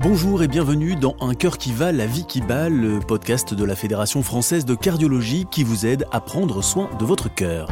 Bonjour 0.00 0.44
et 0.44 0.46
bienvenue 0.46 0.94
dans 0.94 1.16
Un 1.20 1.34
cœur 1.34 1.58
qui 1.58 1.72
va, 1.72 1.90
la 1.90 2.06
vie 2.06 2.24
qui 2.24 2.40
bat, 2.40 2.68
le 2.68 3.00
podcast 3.00 3.52
de 3.52 3.64
la 3.64 3.74
Fédération 3.74 4.22
française 4.22 4.64
de 4.64 4.76
cardiologie 4.76 5.44
qui 5.50 5.64
vous 5.64 5.86
aide 5.86 6.06
à 6.12 6.20
prendre 6.20 6.62
soin 6.62 6.88
de 7.00 7.04
votre 7.04 7.34
cœur. 7.34 7.68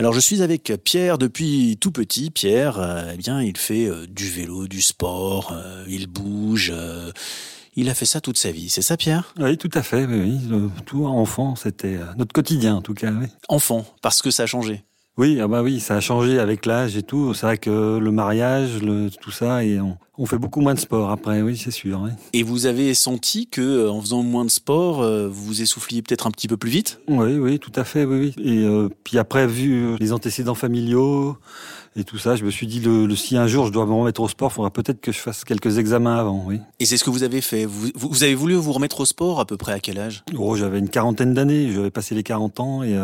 Alors 0.00 0.12
je 0.12 0.18
suis 0.18 0.42
avec 0.42 0.72
Pierre 0.82 1.18
depuis 1.18 1.78
tout 1.80 1.92
petit. 1.92 2.32
Pierre, 2.32 2.80
euh, 2.80 3.12
eh 3.14 3.16
bien, 3.16 3.40
il 3.40 3.56
fait 3.56 3.86
euh, 3.86 4.08
du 4.08 4.28
vélo, 4.28 4.66
du 4.66 4.82
sport, 4.82 5.52
euh, 5.52 5.84
il 5.86 6.08
bouge. 6.08 6.74
il 7.76 7.88
a 7.88 7.94
fait 7.94 8.06
ça 8.06 8.20
toute 8.20 8.38
sa 8.38 8.50
vie, 8.50 8.68
c'est 8.68 8.82
ça 8.82 8.96
Pierre? 8.96 9.32
Oui, 9.38 9.56
tout 9.56 9.70
à 9.72 9.84
fait, 9.84 10.04
oui, 10.04 10.40
oui. 10.50 10.60
Tout 10.84 11.06
enfant, 11.06 11.54
c'était 11.54 11.96
notre 12.16 12.32
quotidien 12.32 12.74
en 12.74 12.82
tout 12.82 12.94
cas. 12.94 13.12
Oui. 13.12 13.28
Enfant, 13.48 13.86
parce 14.02 14.20
que 14.20 14.32
ça 14.32 14.42
a 14.42 14.46
changé 14.46 14.82
oui, 15.18 15.40
ah 15.40 15.48
bah 15.48 15.62
oui, 15.62 15.80
ça 15.80 15.96
a 15.96 16.00
changé 16.00 16.38
avec 16.38 16.66
l'âge 16.66 16.94
et 16.98 17.02
tout. 17.02 17.32
C'est 17.32 17.46
vrai 17.46 17.56
que 17.56 17.96
le 17.96 18.10
mariage, 18.10 18.82
le, 18.82 19.08
tout 19.08 19.30
ça, 19.30 19.64
et 19.64 19.78
on, 19.80 20.26
fait 20.26 20.36
beaucoup 20.36 20.60
moins 20.60 20.74
de 20.74 20.78
sport 20.78 21.10
après, 21.10 21.40
oui, 21.40 21.56
c'est 21.56 21.70
sûr. 21.70 22.06
Et 22.34 22.42
vous 22.42 22.66
avez 22.66 22.92
senti 22.92 23.46
que 23.46 23.62
euh, 23.62 23.90
en 23.90 24.02
faisant 24.02 24.22
moins 24.22 24.44
de 24.44 24.50
sport, 24.50 25.00
euh, 25.00 25.26
vous 25.26 25.44
vous 25.44 25.62
essouffliez 25.62 26.02
peut-être 26.02 26.26
un 26.26 26.30
petit 26.30 26.48
peu 26.48 26.58
plus 26.58 26.68
vite? 26.68 27.00
Oui, 27.08 27.38
oui, 27.38 27.58
tout 27.58 27.72
à 27.76 27.84
fait, 27.84 28.04
oui, 28.04 28.34
oui. 28.36 28.44
Et 28.44 28.64
euh, 28.64 28.90
puis 29.04 29.16
après, 29.16 29.46
vu 29.46 29.96
les 29.98 30.12
antécédents 30.12 30.54
familiaux 30.54 31.38
et 31.96 32.04
tout 32.04 32.18
ça, 32.18 32.36
je 32.36 32.44
me 32.44 32.50
suis 32.50 32.66
dit, 32.66 32.80
le, 32.80 33.14
si 33.16 33.38
un 33.38 33.46
jour 33.46 33.66
je 33.66 33.72
dois 33.72 33.86
me 33.86 33.94
remettre 33.94 34.20
au 34.20 34.28
sport, 34.28 34.50
il 34.52 34.54
faudra 34.56 34.70
peut-être 34.70 35.00
que 35.00 35.12
je 35.12 35.18
fasse 35.18 35.44
quelques 35.44 35.78
examens 35.78 36.18
avant, 36.18 36.44
oui. 36.46 36.60
Et 36.78 36.84
c'est 36.84 36.98
ce 36.98 37.04
que 37.04 37.10
vous 37.10 37.22
avez 37.22 37.40
fait 37.40 37.64
vous, 37.64 37.88
vous, 37.94 38.22
avez 38.22 38.34
voulu 38.34 38.54
vous 38.54 38.72
remettre 38.72 39.00
au 39.00 39.06
sport 39.06 39.40
à 39.40 39.46
peu 39.46 39.56
près 39.56 39.72
à 39.72 39.80
quel 39.80 39.98
âge? 39.98 40.24
Oh, 40.36 40.56
j'avais 40.56 40.78
une 40.78 40.90
quarantaine 40.90 41.32
d'années, 41.32 41.72
j'avais 41.72 41.90
passé 41.90 42.14
les 42.14 42.22
40 42.22 42.60
ans 42.60 42.82
et 42.82 42.94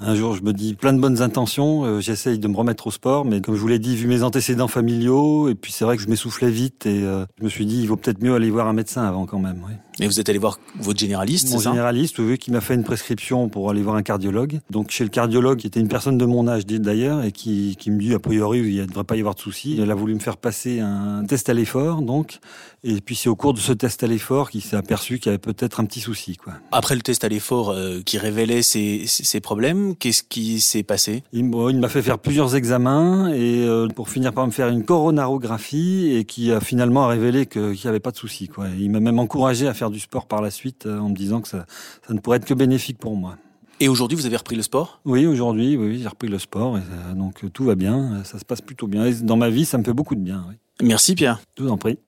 un 0.00 0.14
jour, 0.14 0.34
je 0.34 0.42
me 0.42 0.52
dis 0.52 0.74
plein 0.74 0.92
de 0.92 1.00
bonnes 1.00 1.22
intentions, 1.22 1.84
euh, 1.84 2.00
j'essaye 2.00 2.38
de 2.38 2.46
me 2.46 2.56
remettre 2.56 2.86
au 2.86 2.90
sport, 2.90 3.24
mais 3.24 3.40
comme 3.40 3.56
je 3.56 3.60
vous 3.60 3.68
l'ai 3.68 3.80
dit, 3.80 3.96
vu 3.96 4.06
mes 4.06 4.22
antécédents 4.22 4.68
familiaux, 4.68 5.48
et 5.48 5.54
puis 5.54 5.72
c'est 5.72 5.84
vrai 5.84 5.96
que 5.96 6.02
je 6.02 6.08
m'essoufflais 6.08 6.50
vite, 6.50 6.86
et 6.86 7.02
euh, 7.02 7.26
je 7.38 7.44
me 7.44 7.48
suis 7.48 7.66
dit, 7.66 7.80
il 7.80 7.88
vaut 7.88 7.96
peut-être 7.96 8.22
mieux 8.22 8.34
aller 8.34 8.50
voir 8.50 8.68
un 8.68 8.72
médecin 8.72 9.02
avant 9.02 9.26
quand 9.26 9.40
même. 9.40 9.60
Oui. 9.66 9.74
Et 10.00 10.06
vous 10.06 10.20
êtes 10.20 10.28
allé 10.28 10.38
voir 10.38 10.60
votre 10.78 10.98
généraliste, 10.98 11.50
Mon 11.52 11.58
généraliste, 11.58 12.18
oui, 12.18 12.38
qui 12.38 12.52
m'a 12.52 12.60
fait 12.60 12.74
une 12.74 12.84
prescription 12.84 13.48
pour 13.48 13.70
aller 13.70 13.82
voir 13.82 13.96
un 13.96 14.02
cardiologue. 14.02 14.60
Donc 14.70 14.90
chez 14.90 15.04
le 15.04 15.10
cardiologue, 15.10 15.58
qui 15.58 15.66
était 15.66 15.80
une 15.80 15.88
personne 15.88 16.18
de 16.18 16.24
mon 16.24 16.46
âge 16.46 16.66
d'ailleurs, 16.66 17.24
et 17.24 17.32
qui, 17.32 17.76
qui 17.78 17.90
me 17.90 17.98
dit, 17.98 18.14
a 18.14 18.18
priori, 18.18 18.60
il 18.60 18.80
ne 18.82 18.86
devrait 18.86 19.04
pas 19.04 19.16
y 19.16 19.20
avoir 19.20 19.34
de 19.34 19.40
souci. 19.40 19.76
Il 19.76 19.90
a 19.90 19.94
voulu 19.94 20.14
me 20.14 20.20
faire 20.20 20.36
passer 20.36 20.80
un 20.80 21.24
test 21.24 21.48
à 21.48 21.54
l'effort, 21.54 22.02
donc, 22.02 22.38
et 22.84 23.00
puis 23.00 23.16
c'est 23.16 23.28
au 23.28 23.34
cours 23.34 23.54
de 23.54 23.58
ce 23.58 23.72
test 23.72 24.04
à 24.04 24.06
l'effort 24.06 24.50
qu'il 24.50 24.62
s'est 24.62 24.76
aperçu 24.76 25.18
qu'il 25.18 25.26
y 25.26 25.28
avait 25.30 25.38
peut-être 25.38 25.80
un 25.80 25.84
petit 25.84 26.00
souci. 26.00 26.36
Quoi. 26.36 26.54
Après 26.70 26.94
le 26.94 27.00
test 27.00 27.24
à 27.24 27.28
l'effort 27.28 27.70
euh, 27.70 28.00
qui 28.04 28.18
révélait 28.18 28.62
ces, 28.62 29.04
ces 29.06 29.40
problèmes, 29.40 29.96
qu'est-ce 29.96 30.22
qui 30.22 30.60
s'est 30.60 30.84
passé? 30.84 31.24
Il, 31.32 31.44
m'a 31.44 31.88
fait 31.88 32.02
faire 32.02 32.18
plusieurs 32.18 32.54
examens 32.54 33.32
et 33.32 33.66
euh, 33.66 33.88
pour 33.88 34.08
finir 34.08 34.32
par 34.32 34.46
me 34.46 34.52
faire 34.52 34.68
une 34.68 34.84
coronarographie 34.84 36.12
et 36.14 36.24
qui 36.24 36.52
a 36.52 36.60
finalement 36.60 37.08
révélé 37.08 37.46
qu'il 37.46 37.72
n'y 37.72 37.86
avait 37.86 38.00
pas 38.00 38.12
de 38.12 38.16
souci. 38.16 38.46
Quoi. 38.46 38.66
Il 38.78 38.90
m'a 38.90 39.00
même 39.00 39.18
encouragé 39.18 39.66
à 39.66 39.74
faire 39.74 39.87
du 39.90 40.00
sport 40.00 40.26
par 40.26 40.42
la 40.42 40.50
suite 40.50 40.86
euh, 40.86 40.98
en 40.98 41.08
me 41.08 41.14
disant 41.14 41.40
que 41.40 41.48
ça, 41.48 41.66
ça 42.06 42.14
ne 42.14 42.18
pourrait 42.18 42.38
être 42.38 42.44
que 42.44 42.54
bénéfique 42.54 42.98
pour 42.98 43.16
moi. 43.16 43.36
Et 43.80 43.88
aujourd'hui, 43.88 44.16
vous 44.16 44.26
avez 44.26 44.36
repris 44.36 44.56
le 44.56 44.62
sport? 44.62 45.00
Oui, 45.04 45.24
aujourd'hui, 45.26 45.76
oui, 45.76 46.00
j'ai 46.02 46.08
repris 46.08 46.28
le 46.28 46.38
sport, 46.38 46.78
et, 46.78 47.14
donc 47.14 47.44
tout 47.52 47.64
va 47.64 47.76
bien, 47.76 48.24
ça 48.24 48.38
se 48.38 48.44
passe 48.44 48.60
plutôt 48.60 48.88
bien. 48.88 49.06
Et 49.06 49.14
dans 49.14 49.36
ma 49.36 49.50
vie, 49.50 49.64
ça 49.64 49.78
me 49.78 49.84
fait 49.84 49.92
beaucoup 49.92 50.16
de 50.16 50.20
bien. 50.20 50.44
Merci 50.82 51.14
Pierre. 51.14 51.40
Je 51.56 51.62
vous 51.62 51.70
en 51.70 51.78
prie. 51.78 51.98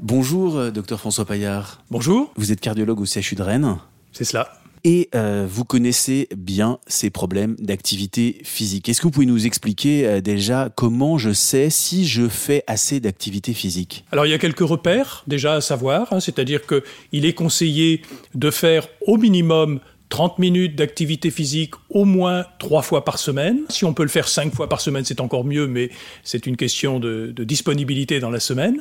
Bonjour, 0.00 0.56
euh, 0.56 0.70
docteur 0.70 1.00
François 1.00 1.24
Paillard. 1.24 1.82
Bonjour. 1.90 2.32
Vous 2.36 2.52
êtes 2.52 2.60
cardiologue 2.60 3.00
au 3.00 3.06
CHU 3.06 3.34
de 3.34 3.42
Rennes. 3.42 3.76
C'est 4.12 4.24
cela. 4.24 4.48
Et 4.88 5.08
euh, 5.16 5.48
vous 5.50 5.64
connaissez 5.64 6.28
bien 6.36 6.78
ces 6.86 7.10
problèmes 7.10 7.56
d'activité 7.58 8.38
physique. 8.44 8.88
Est-ce 8.88 9.00
que 9.00 9.08
vous 9.08 9.10
pouvez 9.10 9.26
nous 9.26 9.44
expliquer 9.44 10.06
euh, 10.06 10.20
déjà 10.20 10.70
comment 10.76 11.18
je 11.18 11.32
sais 11.32 11.70
si 11.70 12.06
je 12.06 12.28
fais 12.28 12.62
assez 12.68 13.00
d'activité 13.00 13.52
physique? 13.52 14.04
Alors 14.12 14.26
il 14.26 14.30
y 14.30 14.32
a 14.32 14.38
quelques 14.38 14.60
repères 14.60 15.24
déjà 15.26 15.54
à 15.54 15.60
savoir, 15.60 16.12
hein, 16.12 16.20
c'est-à-dire 16.20 16.60
qu'il 16.68 17.24
est 17.24 17.32
conseillé 17.32 18.02
de 18.36 18.48
faire 18.52 18.86
au 19.08 19.16
minimum 19.16 19.80
30 20.08 20.38
minutes 20.38 20.76
d'activité 20.76 21.32
physique 21.32 21.74
au 21.90 22.04
moins 22.04 22.46
trois 22.60 22.82
fois 22.82 23.04
par 23.04 23.18
semaine. 23.18 23.62
Si 23.70 23.84
on 23.84 23.92
peut 23.92 24.04
le 24.04 24.08
faire 24.08 24.28
cinq 24.28 24.54
fois 24.54 24.68
par 24.68 24.80
semaine, 24.80 25.04
c'est 25.04 25.20
encore 25.20 25.44
mieux, 25.44 25.66
mais 25.66 25.90
c'est 26.22 26.46
une 26.46 26.56
question 26.56 27.00
de, 27.00 27.32
de 27.34 27.42
disponibilité 27.42 28.20
dans 28.20 28.30
la 28.30 28.38
semaine. 28.38 28.80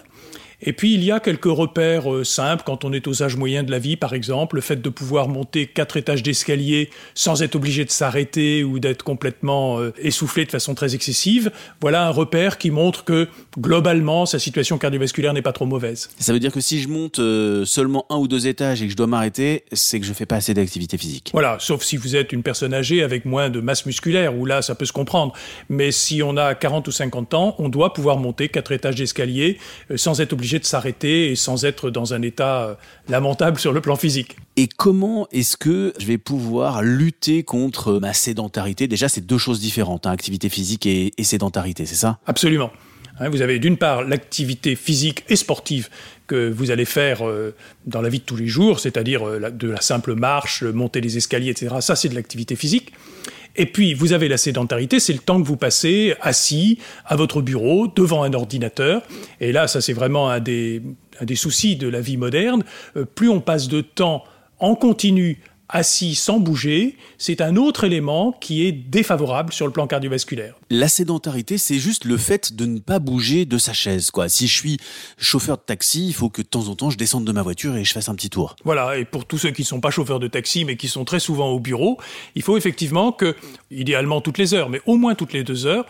Et 0.62 0.74
puis 0.74 0.94
il 0.94 1.04
y 1.04 1.12
a 1.12 1.20
quelques 1.20 1.46
repères 1.46 2.12
euh, 2.12 2.24
simples 2.24 2.64
quand 2.66 2.86
on 2.86 2.94
est 2.94 3.08
aux 3.08 3.24
âges 3.24 3.36
moyens 3.36 3.66
de 3.66 3.72
la 3.72 3.80
vie, 3.80 3.96
par 3.98 4.14
exemple, 4.14 4.56
le 4.56 4.62
fait 4.62 4.82
de 4.82 4.90
pouvoir 4.90 5.28
monter 5.28 5.68
quatre 5.68 5.98
étages 5.98 6.24
d'escalier 6.24 6.90
sans 7.14 7.44
être 7.44 7.56
obligé 7.56 7.86
de 7.86 7.92
s'arrêter 7.92 8.64
ou 8.64 8.80
d'être 8.80 9.04
complètement 9.04 9.80
euh, 9.80 9.94
essoufflé 9.98 10.46
de 10.46 10.52
façon 10.52 10.74
très 10.76 10.96
excessive. 10.96 11.52
Voilà 11.82 12.08
un 12.08 12.10
repère 12.10 12.58
qui 12.58 12.72
montre 12.72 13.04
que 13.04 13.28
globalement 13.60 14.26
sa 14.26 14.40
situation 14.40 14.78
cardiovasculaire 14.78 15.34
n'est 15.34 15.42
pas 15.42 15.54
trop 15.54 15.66
mauvaise. 15.66 16.10
Ça 16.20 16.34
veut 16.34 16.40
dire 16.40 16.52
que 16.52 16.62
si 16.62 16.82
je 16.82 16.88
monte 16.88 17.20
euh, 17.20 17.66
seulement 17.66 18.06
un 18.10 18.18
ou 18.18 18.28
deux 18.28 18.48
étages 18.48 18.82
et 18.82 18.86
que 18.86 18.92
je 18.92 18.98
dois 18.98 19.08
m'arrêter, 19.08 19.66
c'est 19.72 20.00
que 20.00 20.06
je 20.06 20.14
fais 20.14 20.26
pas 20.26 20.38
assez 20.38 20.54
d'activité 20.54 20.98
physique. 20.98 21.32
Voilà, 21.34 21.58
sauf 21.60 21.84
si 21.84 21.98
vous 21.98 22.16
êtes 22.16 22.32
une 22.32 22.44
personne 22.44 22.74
âgée 22.74 23.04
avec 23.04 23.26
moins 23.26 23.50
de 23.50 23.60
masse 23.60 23.86
musculaire, 23.86 24.38
où 24.38 24.46
là 24.46 24.62
ça 24.62 24.76
peut 24.76 24.86
se 24.86 24.94
comprendre. 24.94 25.34
Mais 25.70 25.92
si 25.92 26.24
on 26.24 26.38
a 26.38 26.56
40 26.56 26.88
ou 26.88 26.92
50 26.92 27.34
ans, 27.34 27.56
on 27.60 27.70
doit 27.70 27.94
pouvoir 27.94 28.18
monter 28.18 28.50
quatre 28.50 28.72
étages 28.72 28.96
d'escalier 28.96 29.58
sans 29.96 30.22
être 30.22 30.34
obligé 30.34 30.45
de 30.54 30.66
s'arrêter 30.66 31.32
et 31.32 31.36
sans 31.36 31.66
être 31.66 31.90
dans 31.90 32.14
un 32.14 32.22
état 32.22 32.64
euh, 32.64 32.76
lamentable 33.10 33.60
sur 33.60 33.74
le 33.74 33.82
plan 33.82 33.96
physique. 33.96 34.38
Et 34.56 34.68
comment 34.68 35.28
est-ce 35.32 35.58
que 35.58 35.94
je 36.00 36.06
vais 36.06 36.18
pouvoir 36.18 36.82
lutter 36.82 37.44
contre 37.44 38.00
ma 38.00 38.14
sédentarité? 38.14 38.88
Déjà, 38.88 39.10
c'est 39.10 39.26
deux 39.26 39.38
choses 39.38 39.60
différentes, 39.60 40.06
hein, 40.06 40.12
activité 40.12 40.50
physique 40.50 40.86
et, 40.86 41.12
sédentarité, 41.24 41.86
c'est 41.86 41.96
ça? 41.96 42.20
Absolument. 42.28 42.72
Hein, 43.20 43.30
vous 43.30 43.42
avez 43.42 43.60
d'une 43.60 43.78
part 43.78 44.04
l'activité 44.04 44.76
physique 44.76 45.24
et 45.30 45.36
sportive 45.36 45.90
que 46.28 46.50
vous 46.50 46.72
allez 46.72 46.86
faire 46.86 47.28
euh, 47.28 47.56
dans 47.86 48.02
la 48.02 48.10
vie 48.10 48.20
de 48.20 48.26
tous 48.26 48.36
les 48.36 48.48
jours, 48.48 48.80
c'est-à-dire 48.80 49.28
euh, 49.28 49.50
de 49.50 49.70
la 49.70 49.82
simple 49.82 50.16
marche, 50.16 50.64
monter 50.64 51.02
les 51.02 51.18
escaliers, 51.18 51.52
etc. 51.52 51.76
Ça, 51.82 51.96
c'est 51.96 52.10
de 52.10 52.16
l'activité 52.16 52.56
physique. 52.56 52.94
Et 53.58 53.66
puis, 53.66 53.94
vous 53.94 54.14
avez 54.14 54.28
la 54.28 54.38
sédentarité, 54.38 55.00
c'est 55.00 55.14
le 55.14 55.20
temps 55.20 55.42
que 55.42 55.48
vous 55.48 55.58
passez 55.58 56.16
assis 56.22 56.80
à 57.06 57.16
votre 57.16 57.42
bureau, 57.42 57.88
devant 57.88 58.24
un 58.24 58.34
ordinateur. 58.34 59.02
Et 59.40 59.52
là, 59.52 59.68
ça 59.68 59.82
c'est 59.82 59.94
vraiment 59.94 60.30
un 60.30 60.40
des, 60.40 60.82
un 61.22 61.26
des 61.26 61.36
soucis 61.36 61.76
de 61.76 61.88
la 61.88 62.02
vie 62.02 62.18
moderne. 62.18 62.64
Euh, 62.98 63.06
plus 63.06 63.30
on 63.30 63.40
passe 63.40 63.68
de 63.68 63.82
temps 63.82 64.24
en 64.60 64.76
continu 64.76 65.40
assis 65.70 66.16
sans 66.16 66.40
bouger, 66.40 66.98
c'est 67.18 67.42
un 67.42 67.56
autre 67.56 67.84
élément 67.84 68.32
qui 68.40 68.66
est 68.66 68.72
défavorable 68.72 69.52
sur 69.52 69.66
le 69.66 69.72
plan 69.72 69.88
cardiovasculaire. 69.88 70.56
La 70.70 70.88
sédentarité, 70.88 71.58
c'est 71.58 71.80
juste 71.80 72.06
le 72.06 72.18
fait 72.18 72.56
de 72.56 72.66
ne 72.66 72.80
pas 72.80 73.00
bouger 73.00 73.46
de 73.46 73.58
sa 73.58 73.74
chaise. 73.74 74.12
Quoi. 74.12 74.30
Si 74.30 74.48
je 74.48 74.54
suis 74.54 74.78
chauffeur 75.18 75.58
de 75.58 75.64
taxi, 75.64 76.08
il 76.08 76.14
faut 76.14 76.30
que 76.30 76.42
de 76.42 76.48
temps 76.48 76.68
en 76.68 76.76
temps 76.76 76.90
je 76.90 76.98
descende 76.98 77.26
de 77.26 77.32
ma 77.32 77.42
voiture 77.42 77.76
et 77.76 77.84
je 77.84 77.94
fasse 77.94 78.10
un 78.10 78.16
petit 78.16 78.30
tour. 78.30 78.56
Voilà, 78.64 78.98
et 78.98 79.06
pour 79.06 79.26
tous 79.26 79.38
ceux 79.38 79.52
qui 79.52 79.62
ne 79.64 79.68
sont 79.68 79.82
pas 79.82 79.92
chauffeurs 79.92 80.20
de 80.20 80.28
taxi 80.28 80.66
mais 80.66 80.78
qui 80.78 80.88
sont 80.88 81.06
très 81.06 81.20
souvent 81.20 81.50
au 81.50 81.60
bureau, 81.60 82.00
il 82.36 82.42
faut 82.42 82.58
effectivement 82.58 83.12
que, 83.12 83.36
idéalement 83.72 84.22
toutes 84.22 84.38
les 84.38 84.54
heures, 84.54 84.70
mais 84.70 84.82
au 84.86 84.98
moins 84.98 85.16
toutes 85.16 85.34
les 85.34 85.44
deux 85.44 85.66
heures, 85.66 85.86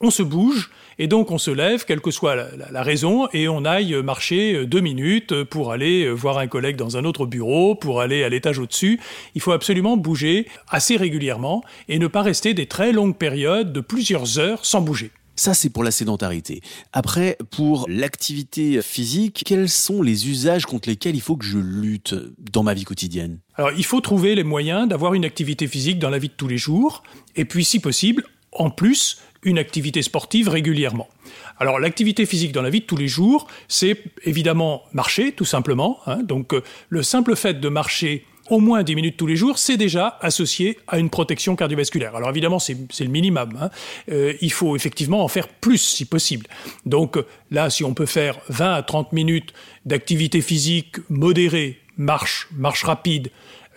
on 0.00 0.10
se 0.10 0.22
bouge 0.22 0.70
et 0.98 1.06
donc 1.06 1.30
on 1.30 1.38
se 1.38 1.50
lève, 1.50 1.84
quelle 1.84 2.00
que 2.00 2.10
soit 2.10 2.36
la, 2.70 2.82
raison, 2.82 3.28
et 3.32 3.48
on 3.48 3.64
aille 3.64 3.94
marcher 4.02 4.54
euh, 4.54 4.66
deux 4.66 4.80
minutes 4.80 5.44
pour 5.44 5.72
aller 5.72 6.04
euh, 6.04 6.12
voir 6.12 6.38
un 6.38 6.46
collègue 6.48 6.76
dans 6.76 6.96
un 6.96 7.04
autre 7.04 7.26
bureau, 7.26 7.74
pour 7.74 8.00
aller 8.00 8.24
à 8.24 8.28
l'étage 8.28 8.58
au-dessus. 8.58 9.00
Il 9.34 9.40
faut 9.40 9.52
absolument 9.52 9.96
bouger 9.96 10.46
assez 10.68 10.96
régulièrement 10.96 11.62
et 11.88 11.98
ne 11.98 12.06
pas 12.06 12.22
rester 12.22 12.54
des 12.54 12.66
très 12.66 12.92
longues 12.92 13.16
périodes 13.16 13.72
de 13.72 13.80
plusieurs 13.80 14.38
heures 14.38 14.64
sans 14.64 14.80
bouger. 14.80 15.10
Ça, 15.36 15.54
c'est 15.54 15.70
pour 15.70 15.84
la 15.84 15.92
sédentarité. 15.92 16.62
Après, 16.92 17.38
pour 17.52 17.86
l'activité 17.88 18.82
physique, 18.82 19.44
quels 19.46 19.68
sont 19.68 20.02
les 20.02 20.28
usages 20.28 20.66
contre 20.66 20.88
lesquels 20.88 21.14
il 21.14 21.20
faut 21.20 21.36
que 21.36 21.44
je 21.44 21.58
lutte 21.58 22.16
dans 22.50 22.64
ma 22.64 22.74
vie 22.74 22.82
quotidienne? 22.82 23.38
Alors, 23.54 23.70
il 23.70 23.84
faut 23.84 24.00
trouver 24.00 24.34
les 24.34 24.42
moyens 24.42 24.88
d'avoir 24.88 25.14
une 25.14 25.24
activité 25.24 25.68
physique 25.68 26.00
dans 26.00 26.10
la 26.10 26.18
vie 26.18 26.26
de 26.26 26.32
tous 26.32 26.48
les 26.48 26.58
jours, 26.58 27.04
et 27.36 27.44
puis, 27.44 27.64
si 27.64 27.78
possible, 27.78 28.24
en 28.50 28.70
plus, 28.70 29.18
une 29.42 29.58
activité 29.58 30.02
sportive 30.02 30.48
régulièrement. 30.48 31.08
Alors 31.58 31.78
l'activité 31.78 32.26
physique 32.26 32.52
dans 32.52 32.62
la 32.62 32.70
vie 32.70 32.80
de 32.80 32.86
tous 32.86 32.96
les 32.96 33.08
jours, 33.08 33.46
c'est 33.66 34.02
évidemment 34.24 34.84
marcher, 34.92 35.32
tout 35.32 35.44
simplement. 35.44 35.98
Hein. 36.06 36.22
Donc 36.22 36.54
euh, 36.54 36.62
le 36.88 37.02
simple 37.02 37.36
fait 37.36 37.60
de 37.60 37.68
marcher 37.68 38.24
au 38.50 38.60
moins 38.60 38.82
10 38.82 38.94
minutes 38.94 39.16
tous 39.16 39.26
les 39.26 39.36
jours, 39.36 39.58
c'est 39.58 39.76
déjà 39.76 40.18
associé 40.22 40.78
à 40.86 40.98
une 40.98 41.10
protection 41.10 41.54
cardiovasculaire. 41.54 42.16
Alors 42.16 42.30
évidemment, 42.30 42.58
c'est 42.58 42.76
le 43.00 43.10
minimum. 43.10 43.50
Hein. 43.60 43.70
Euh, 44.10 44.32
il 44.40 44.52
faut 44.52 44.74
effectivement 44.74 45.22
en 45.22 45.28
faire 45.28 45.48
plus 45.48 45.78
si 45.78 46.06
possible. 46.06 46.46
Donc 46.86 47.18
là, 47.50 47.68
si 47.68 47.84
on 47.84 47.92
peut 47.92 48.06
faire 48.06 48.38
20 48.48 48.72
à 48.72 48.82
30 48.82 49.12
minutes 49.12 49.52
d'activité 49.84 50.40
physique 50.40 50.96
modérée, 51.10 51.78
marche, 51.98 52.48
marche 52.52 52.84
rapide, 52.84 53.30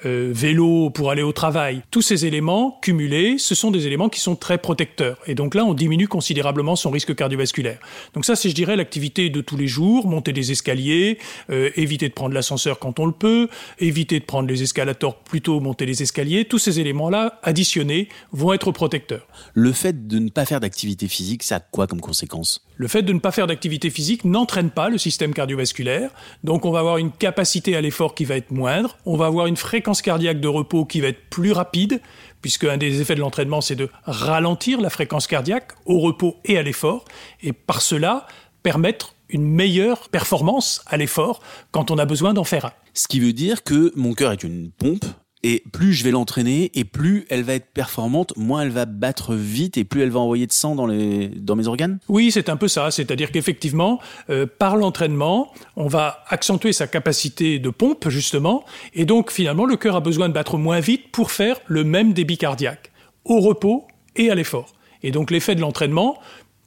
euh, 0.06 0.30
vélo 0.34 0.90
pour 0.90 1.12
aller 1.12 1.22
au 1.22 1.32
travail. 1.32 1.82
Tous 1.92 2.02
ces 2.02 2.26
éléments 2.26 2.80
cumulés, 2.82 3.38
ce 3.38 3.56
sont 3.56 3.72
des 3.72 3.88
éléments 3.88 4.10
qui 4.10 4.20
sont 4.20 4.36
très 4.36 4.58
protecteurs. 4.58 5.18
Et 5.28 5.36
donc 5.36 5.56
là, 5.56 5.66
on 5.66 5.74
diminue 5.74 6.08
considérablement 6.08 6.76
son 6.76 6.90
risque 6.90 7.16
cardiovasculaire. 7.16 7.80
Donc 8.14 8.26
ça, 8.26 8.36
c'est, 8.36 8.50
je 8.50 8.56
dirais, 8.56 8.76
l'activité 8.76 9.30
de 9.30 9.42
tous 9.42 9.58
les 9.58 9.68
jours, 9.68 10.08
monter 10.08 10.34
des 10.34 10.52
escaliers, 10.52 11.18
euh, 11.50 11.70
éviter 11.76 12.10
de 12.10 12.14
prendre 12.14 12.34
l'ascenseur 12.34 12.80
quand 12.80 13.00
on 13.00 13.06
le 13.06 13.12
peut, 13.12 13.48
éviter 13.80 14.20
de 14.20 14.26
prendre 14.26 14.50
les 14.50 14.64
escalators, 14.64 15.20
plutôt 15.20 15.60
monter 15.60 15.86
les 15.86 16.02
escaliers. 16.02 16.46
Tous 16.46 16.60
ces 16.60 16.80
éléments-là, 16.80 17.40
additionnés, 17.44 18.10
vont 18.32 18.54
être 18.54 18.72
protecteurs. 18.72 19.28
Le 19.54 19.72
fait 19.72 20.08
de 20.08 20.20
ne 20.20 20.30
pas 20.30 20.46
faire 20.46 20.60
d'activité 20.60 21.08
physique, 21.08 21.44
ça 21.44 21.58
a 21.58 21.60
quoi 21.60 21.88
comme 21.88 22.02
conséquence? 22.02 22.66
Le 22.76 22.88
fait 22.88 23.04
de 23.04 23.14
ne 23.14 23.20
pas 23.20 23.32
faire 23.32 23.46
d'activité 23.46 23.92
physique 23.92 24.26
n'entraîne 24.26 24.72
pas 24.72 24.90
le 24.90 24.98
système 24.98 25.34
cardiovasculaire. 25.36 26.10
Donc 26.44 26.66
on 26.66 26.72
va 26.72 26.80
avoir 26.80 26.98
une 26.98 27.12
capacité 27.12 27.76
à 27.76 27.82
l'effort 27.82 28.16
qui 28.16 28.26
va 28.26 28.38
être 28.38 28.50
moindre, 28.50 28.98
on 29.06 29.18
va 29.18 29.28
avoir 29.28 29.46
une 29.46 29.58
fréquence 29.58 29.91
cardiaque 30.00 30.40
de 30.40 30.48
repos 30.48 30.86
qui 30.86 31.02
va 31.02 31.10
être 31.10 31.30
plus 31.30 31.52
rapide, 31.52 32.00
puisque 32.42 32.64
un 32.64 32.78
des 32.78 33.02
effets 33.02 33.16
de 33.16 33.20
l'entraînement, 33.20 33.60
c'est 33.60 33.76
de 33.76 33.90
ralentir 34.04 34.80
la 34.80 34.90
fréquence 34.90 35.28
cardiaque 35.28 35.74
au 35.86 36.00
repos 36.00 36.38
et 36.46 36.58
à 36.58 36.64
l'effort, 36.64 37.04
et 37.42 37.52
par 37.52 37.82
cela 37.82 38.28
permettre 38.64 39.16
une 39.28 39.44
meilleure 39.44 40.08
performance 40.10 40.82
à 40.88 40.96
l'effort 40.98 41.42
quand 41.72 41.92
on 41.92 41.98
a 41.98 42.06
besoin 42.06 42.34
d'en 42.34 42.44
faire 42.46 42.66
un. 42.66 42.74
Ce 42.94 43.08
qui 43.08 43.20
veut 43.20 43.34
dire 43.34 43.64
que 43.64 43.92
mon 43.96 44.14
cœur 44.14 44.32
est 44.32 44.44
une 44.44 44.72
pompe 44.72 45.06
et 45.44 45.64
plus 45.72 45.94
je 45.94 46.04
vais 46.04 46.12
l'entraîner, 46.12 46.72
et 46.76 46.84
plus 46.84 47.26
elle 47.30 47.44
va 47.44 47.54
être 47.54 47.68
performante, 47.74 48.34
moins 48.38 48.62
elle 48.62 48.70
va 48.70 48.86
battre 48.86 49.36
vite, 49.36 49.78
et 49.78 49.84
plus 49.84 50.02
elle 50.02 50.10
va 50.10 50.20
envoyer 50.20 50.48
de 50.48 50.52
sang 50.52 50.76
dans, 50.76 50.88
les, 50.88 51.28
dans 51.28 51.56
mes 51.56 51.68
organes 51.68 52.00
Oui, 52.10 52.32
c'est 52.32 52.50
un 52.50 52.58
peu 52.58 52.68
ça. 52.68 52.92
C'est-à-dire 52.92 53.32
qu'effectivement, 53.32 54.00
euh, 54.30 54.46
par 54.46 54.78
l'entraînement, 54.78 55.52
on 55.76 55.88
va 55.88 56.24
accentuer 56.28 56.74
sa 56.74 56.88
capacité 56.88 57.60
de 57.60 57.70
pompe, 57.70 58.10
justement, 58.10 58.64
et 58.94 59.06
donc 59.06 59.32
finalement, 59.32 59.66
le 59.66 59.78
cœur 59.78 59.96
a 59.96 60.02
besoin 60.02 60.30
de 60.30 60.34
battre 60.34 60.58
moins 60.58 60.80
vite 60.80 61.12
pour 61.12 61.32
faire 61.32 61.58
le 61.68 61.84
même 61.84 62.14
débit 62.14 62.38
cardiaque, 62.38 62.92
au 63.26 63.40
repos 63.40 63.88
et 64.16 64.30
à 64.30 64.36
l'effort. 64.36 64.74
Et 65.04 65.12
donc 65.12 65.32
l'effet 65.32 65.56
de 65.56 65.62
l'entraînement, 65.62 66.20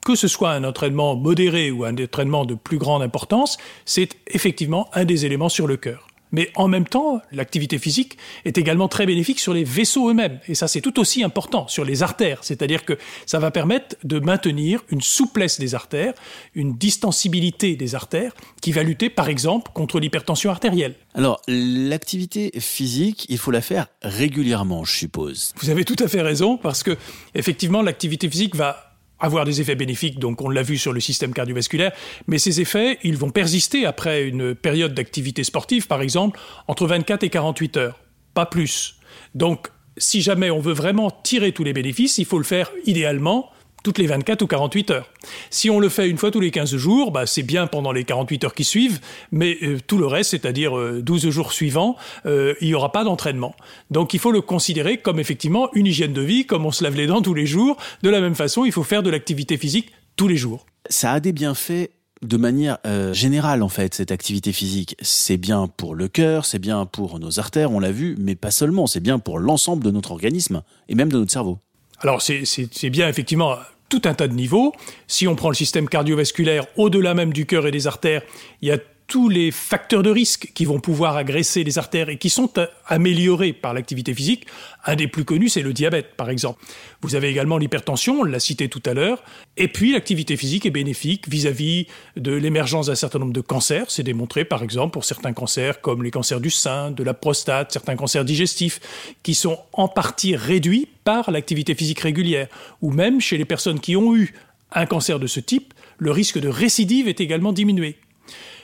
que 0.05 0.15
ce 0.15 0.29
soit 0.29 0.51
un 0.51 0.65
entraînement 0.65 1.17
modéré 1.17 1.71
ou 1.71 1.85
un 1.85 1.95
entraînement 1.97 2.45
de 2.45 2.55
plus 2.55 2.79
grande 2.79 3.03
importance, 3.03 3.57
c'est 3.85 4.11
effectivement 4.27 4.89
un 4.93 5.05
des 5.05 5.25
éléments 5.25 5.49
sur 5.49 5.67
le 5.67 5.77
cœur. 5.77 6.04
Mais 6.35 6.51
en 6.57 6.67
même 6.67 6.85
temps, 6.85 7.21
l'activité 7.31 7.79
physique 7.79 8.19
est 8.45 8.59
également 8.59 8.89
très 8.89 9.07
bénéfique 9.07 9.39
sur 9.39 9.55
les 9.55 9.63
vaisseaux 9.63 10.11
eux-mêmes. 10.11 10.41
Et 10.49 10.57
ça, 10.57 10.67
c'est 10.67 10.81
tout 10.81 10.99
aussi 10.99 11.23
important, 11.23 11.69
sur 11.69 11.85
les 11.85 12.03
artères. 12.03 12.41
C'est-à-dire 12.43 12.85
que 12.85 12.99
ça 13.25 13.39
va 13.39 13.53
permettre 13.53 13.95
de 14.03 14.19
maintenir 14.19 14.83
une 14.91 15.01
souplesse 15.01 15.61
des 15.61 15.77
artères, 15.77 16.13
une 16.57 16.77
distensibilité 16.77 17.77
des 17.77 17.95
artères, 17.95 18.33
qui 18.61 18.73
va 18.73 18.83
lutter, 18.83 19.11
par 19.11 19.29
exemple, 19.29 19.71
contre 19.73 20.01
l'hypertension 20.01 20.51
artérielle. 20.51 20.97
Alors, 21.15 21.41
l'activité 21.47 22.51
physique, 22.59 23.27
il 23.29 23.39
faut 23.39 23.53
la 23.53 23.61
faire 23.61 23.87
régulièrement, 24.03 24.85
je 24.85 24.97
suppose. 24.97 25.55
Vous 25.61 25.71
avez 25.71 25.85
tout 25.85 26.03
à 26.03 26.09
fait 26.09 26.23
raison, 26.23 26.57
parce 26.57 26.83
que, 26.83 26.99
effectivement, 27.37 27.81
l'activité 27.81 28.29
physique 28.29 28.57
va 28.57 28.94
avoir 29.25 29.45
des 29.45 29.61
effets 29.61 29.75
bénéfiques, 29.75 30.19
donc 30.19 30.43
on 30.43 30.49
l'a 30.49 30.63
vu 30.63 30.79
sur 30.79 30.93
le 30.93 31.01
système 31.01 31.33
cardiovasculaire, 31.33 31.93
mais 32.27 32.39
ces 32.39 32.61
effets, 32.61 32.99
ils 33.03 33.17
vont 33.17 33.31
persister 33.31 33.87
après 33.87 34.25
une 34.25 34.55
période 34.55 34.95
d'activité 34.95 35.45
sportive, 35.45 35.87
par 35.87 36.03
exemple, 36.03 36.39
entre 36.69 36.87
24 36.87 37.25
et 37.25 37.31
48 37.31 37.77
heures, 37.79 38.01
pas 38.35 38.47
plus. 38.47 38.97
Donc, 39.35 39.69
si 39.97 40.23
jamais 40.23 40.51
on 40.51 40.61
veut 40.61 40.73
vraiment 40.73 41.11
tirer 41.11 41.53
tous 41.53 41.65
les 41.65 41.73
bénéfices, 41.73 42.19
il 42.19 42.25
faut 42.25 42.39
le 42.39 42.45
faire 42.45 42.71
idéalement 42.85 43.51
toutes 43.85 43.99
les 43.99 44.07
24 44.09 44.43
ou 44.43 44.47
48 44.49 44.91
heures. 44.91 45.11
Si 45.51 45.71
on 45.71 45.79
le 45.79 45.89
fait 45.89 46.09
une 46.09 46.17
fois 46.17 46.33
tous 46.33 46.41
les 46.41 46.51
15 46.51 46.75
jours, 46.75 47.13
bah, 47.13 47.27
c'est 47.27 47.45
bien 47.45 47.69
pendant 47.69 47.93
les 47.93 48.03
48 48.03 48.45
heures 48.45 48.55
qui 48.55 48.65
suivent, 48.65 48.99
mais 49.31 49.59
euh, 49.63 49.79
tout 49.87 49.99
le 49.99 50.07
reste, 50.07 50.31
c'est-à-dire 50.31 50.73
12 51.03 51.27
euh, 51.27 51.31
jours 51.31 51.53
suivants, 51.53 51.95
euh, 52.27 52.55
il 52.61 52.69
n'y 52.69 52.75
aura 52.75 52.91
pas 52.91 53.05
d'entraînement. 53.05 53.55
Donc 53.91 54.15
il 54.15 54.19
faut 54.19 54.33
le 54.33 54.41
considérer 54.41 54.97
comme 54.97 55.21
effectivement 55.21 55.69
une 55.75 55.87
hygiène 55.87 56.15
de 56.15 56.23
vie, 56.23 56.47
comme 56.47 56.65
on 56.67 56.73
se 56.73 56.83
lave 56.83 56.97
les 56.97 57.07
dents 57.07 57.23
tous 57.23 57.35
les 57.35 57.47
jours. 57.47 57.77
De 58.03 58.09
la 58.09 58.21
même 58.21 58.35
façon, 58.35 58.65
il 58.65 58.73
faut 58.73 58.83
faire 58.83 59.03
de 59.03 59.11
l'activité 59.11 59.59
physique 59.59 59.93
tous 60.17 60.29
les 60.29 60.37
jours. 60.37 60.65
Ça 60.89 61.13
a 61.13 61.21
des 61.21 61.33
bienfaits 61.33 61.91
de 62.23 62.37
manière 62.39 62.79
générale 63.13 63.63
en 63.63 63.69
fait 63.69 63.95
cette 63.95 64.11
activité 64.11 64.53
physique. 64.53 64.97
C'est 65.03 65.37
bien 65.37 65.67
pour 65.67 65.95
le 65.95 66.09
cœur, 66.09 66.47
c'est 66.47 66.59
bien 66.59 66.87
pour 66.87 67.19
nos 67.19 67.39
artères, 67.39 67.71
on 67.71 67.81
l'a 67.81 67.93
vu, 67.93 68.17
mais 68.19 68.35
pas 68.35 68.51
seulement, 68.51 68.87
c'est 68.87 69.01
bien 69.01 69.19
pour 69.19 69.39
l'ensemble 69.39 69.85
de 69.85 69.91
notre 69.91 70.13
organisme 70.13 70.63
et 70.89 70.95
même 70.95 71.13
de 71.13 71.19
notre 71.19 71.33
cerveau. 71.33 71.59
Alors 72.01 72.23
c'est 72.23 72.91
bien 72.91 73.09
effectivement 73.09 73.57
tout 73.95 74.09
un 74.09 74.15
tas 74.15 74.29
de 74.29 74.35
niveaux. 74.35 74.73
Si 75.07 75.29
on 75.29 75.37
prend 75.37 75.49
le 75.49 75.55
système 75.55 75.89
cardiovasculaire, 75.89 76.67
au-delà 76.77 77.15
même 77.15 77.33
du 77.33 77.47
cœur 77.47 77.67
et 77.67 77.71
des 77.71 77.87
artères, 77.87 78.23
il 78.61 78.69
y 78.69 78.73
a 78.73 78.79
tous 79.07 79.29
les 79.29 79.51
facteurs 79.51 80.03
de 80.03 80.11
risque 80.11 80.51
qui 80.55 80.65
vont 80.65 80.81
pouvoir 80.81 81.17
agresser 81.17 81.63
les 81.63 81.79
artères 81.79 82.09
et 82.09 82.17
qui 82.17 82.31
sont 82.31 82.53
améliorés 82.87 83.53
par 83.53 83.75
l'activité 83.75 84.15
physique. 84.15 84.47
Un 84.87 84.97
des 84.97 85.09
plus 85.09 85.25
connus, 85.25 85.51
c'est 85.51 85.63
le 85.63 85.73
diabète, 85.73 86.17
par 86.17 86.31
exemple. 86.31 86.63
Vous 87.03 87.15
avez 87.15 87.29
également 87.29 87.59
l'hypertension, 87.59 88.21
on 88.21 88.25
l'a 88.25 88.41
cité 88.41 88.69
tout 88.69 88.83
à 88.87 88.95
l'heure. 88.95 89.23
Et 89.57 89.69
puis, 89.69 89.93
l'activité 89.93 90.37
physique 90.37 90.65
est 90.67 90.71
bénéfique 90.71 91.29
vis-à-vis 91.29 91.87
de 92.17 92.33
l'émergence 92.33 92.87
d'un 92.87 92.95
certain 92.95 93.19
nombre 93.19 93.33
de 93.33 93.41
cancers. 93.41 93.91
C'est 93.91 94.03
démontré, 94.03 94.45
par 94.45 94.63
exemple, 94.63 94.93
pour 94.93 95.05
certains 95.05 95.33
cancers 95.33 95.81
comme 95.81 96.03
les 96.03 96.11
cancers 96.11 96.41
du 96.41 96.51
sein, 96.51 96.91
de 96.91 97.03
la 97.03 97.15
prostate, 97.15 97.73
certains 97.73 97.97
cancers 97.97 98.25
digestifs, 98.25 98.81
qui 99.23 99.35
sont 99.35 99.59
en 99.73 99.89
partie 99.89 100.35
réduits 100.35 100.89
par 101.05 101.31
l'activité 101.31 101.75
physique 101.75 102.01
régulière. 102.01 102.49
Ou 102.81 102.91
même 102.91 103.21
chez 103.21 103.37
les 103.37 103.45
personnes 103.45 103.81
qui 103.81 103.97
ont 103.97 104.17
eu 104.17 104.33
un 104.73 104.87
cancer 104.87 105.19
de 105.19 105.27
ce 105.27 105.41
type, 105.41 105.75
le 105.99 106.11
risque 106.11 106.39
de 106.39 106.49
récidive 106.49 107.07
est 107.09 107.21
également 107.21 107.53
diminué. 107.53 107.97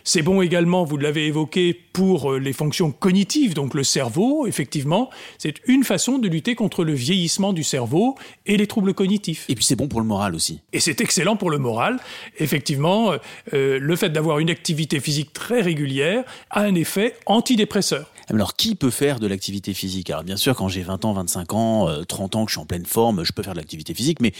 C'est 0.04 0.22
bon 0.22 0.42
également, 0.42 0.84
vous 0.84 0.96
l'avez 0.96 1.26
évoqué, 1.26 1.78
pour 1.92 2.32
euh, 2.32 2.38
les 2.38 2.52
fonctions 2.52 2.92
cognitives, 2.92 3.54
donc 3.54 3.74
le 3.74 3.84
cerveau, 3.84 4.46
effectivement. 4.46 5.10
C'est 5.38 5.56
une 5.66 5.84
façon 5.84 6.18
de 6.18 6.28
lutter 6.28 6.54
contre 6.54 6.84
le 6.84 6.92
vieillissement 6.92 7.52
du 7.52 7.62
cerveau 7.62 8.16
et 8.46 8.56
les 8.56 8.66
troubles 8.66 8.94
cognitifs. 8.94 9.44
Et 9.48 9.54
puis 9.54 9.64
c'est 9.64 9.76
bon 9.76 9.88
pour 9.88 10.00
le 10.00 10.06
moral 10.06 10.34
aussi. 10.34 10.60
Et 10.72 10.80
c'est 10.80 11.00
excellent 11.00 11.36
pour 11.36 11.50
le 11.50 11.58
moral. 11.58 11.98
Effectivement, 12.38 13.12
euh, 13.12 13.18
euh, 13.54 13.78
le 13.78 13.96
fait 13.96 14.10
d'avoir 14.10 14.38
une 14.38 14.50
activité 14.50 15.00
physique 15.00 15.32
très 15.32 15.60
régulière 15.60 16.24
a 16.50 16.62
un 16.62 16.74
effet 16.74 17.16
antidépresseur. 17.26 18.10
Alors, 18.28 18.54
qui 18.54 18.76
peut 18.76 18.90
faire 18.90 19.18
de 19.18 19.26
l'activité 19.26 19.74
physique? 19.74 20.08
Alors, 20.10 20.22
bien 20.22 20.36
sûr, 20.36 20.54
quand 20.54 20.68
j'ai 20.68 20.82
20 20.82 21.04
ans, 21.04 21.12
25 21.12 21.52
ans, 21.52 21.88
30 22.06 22.36
ans, 22.36 22.44
que 22.44 22.50
je 22.50 22.54
suis 22.54 22.62
en 22.62 22.66
pleine 22.66 22.86
forme, 22.86 23.24
je 23.24 23.32
peux 23.32 23.42
faire 23.42 23.54
de 23.54 23.58
l'activité 23.58 23.92
physique, 23.92 24.20
mais 24.20 24.32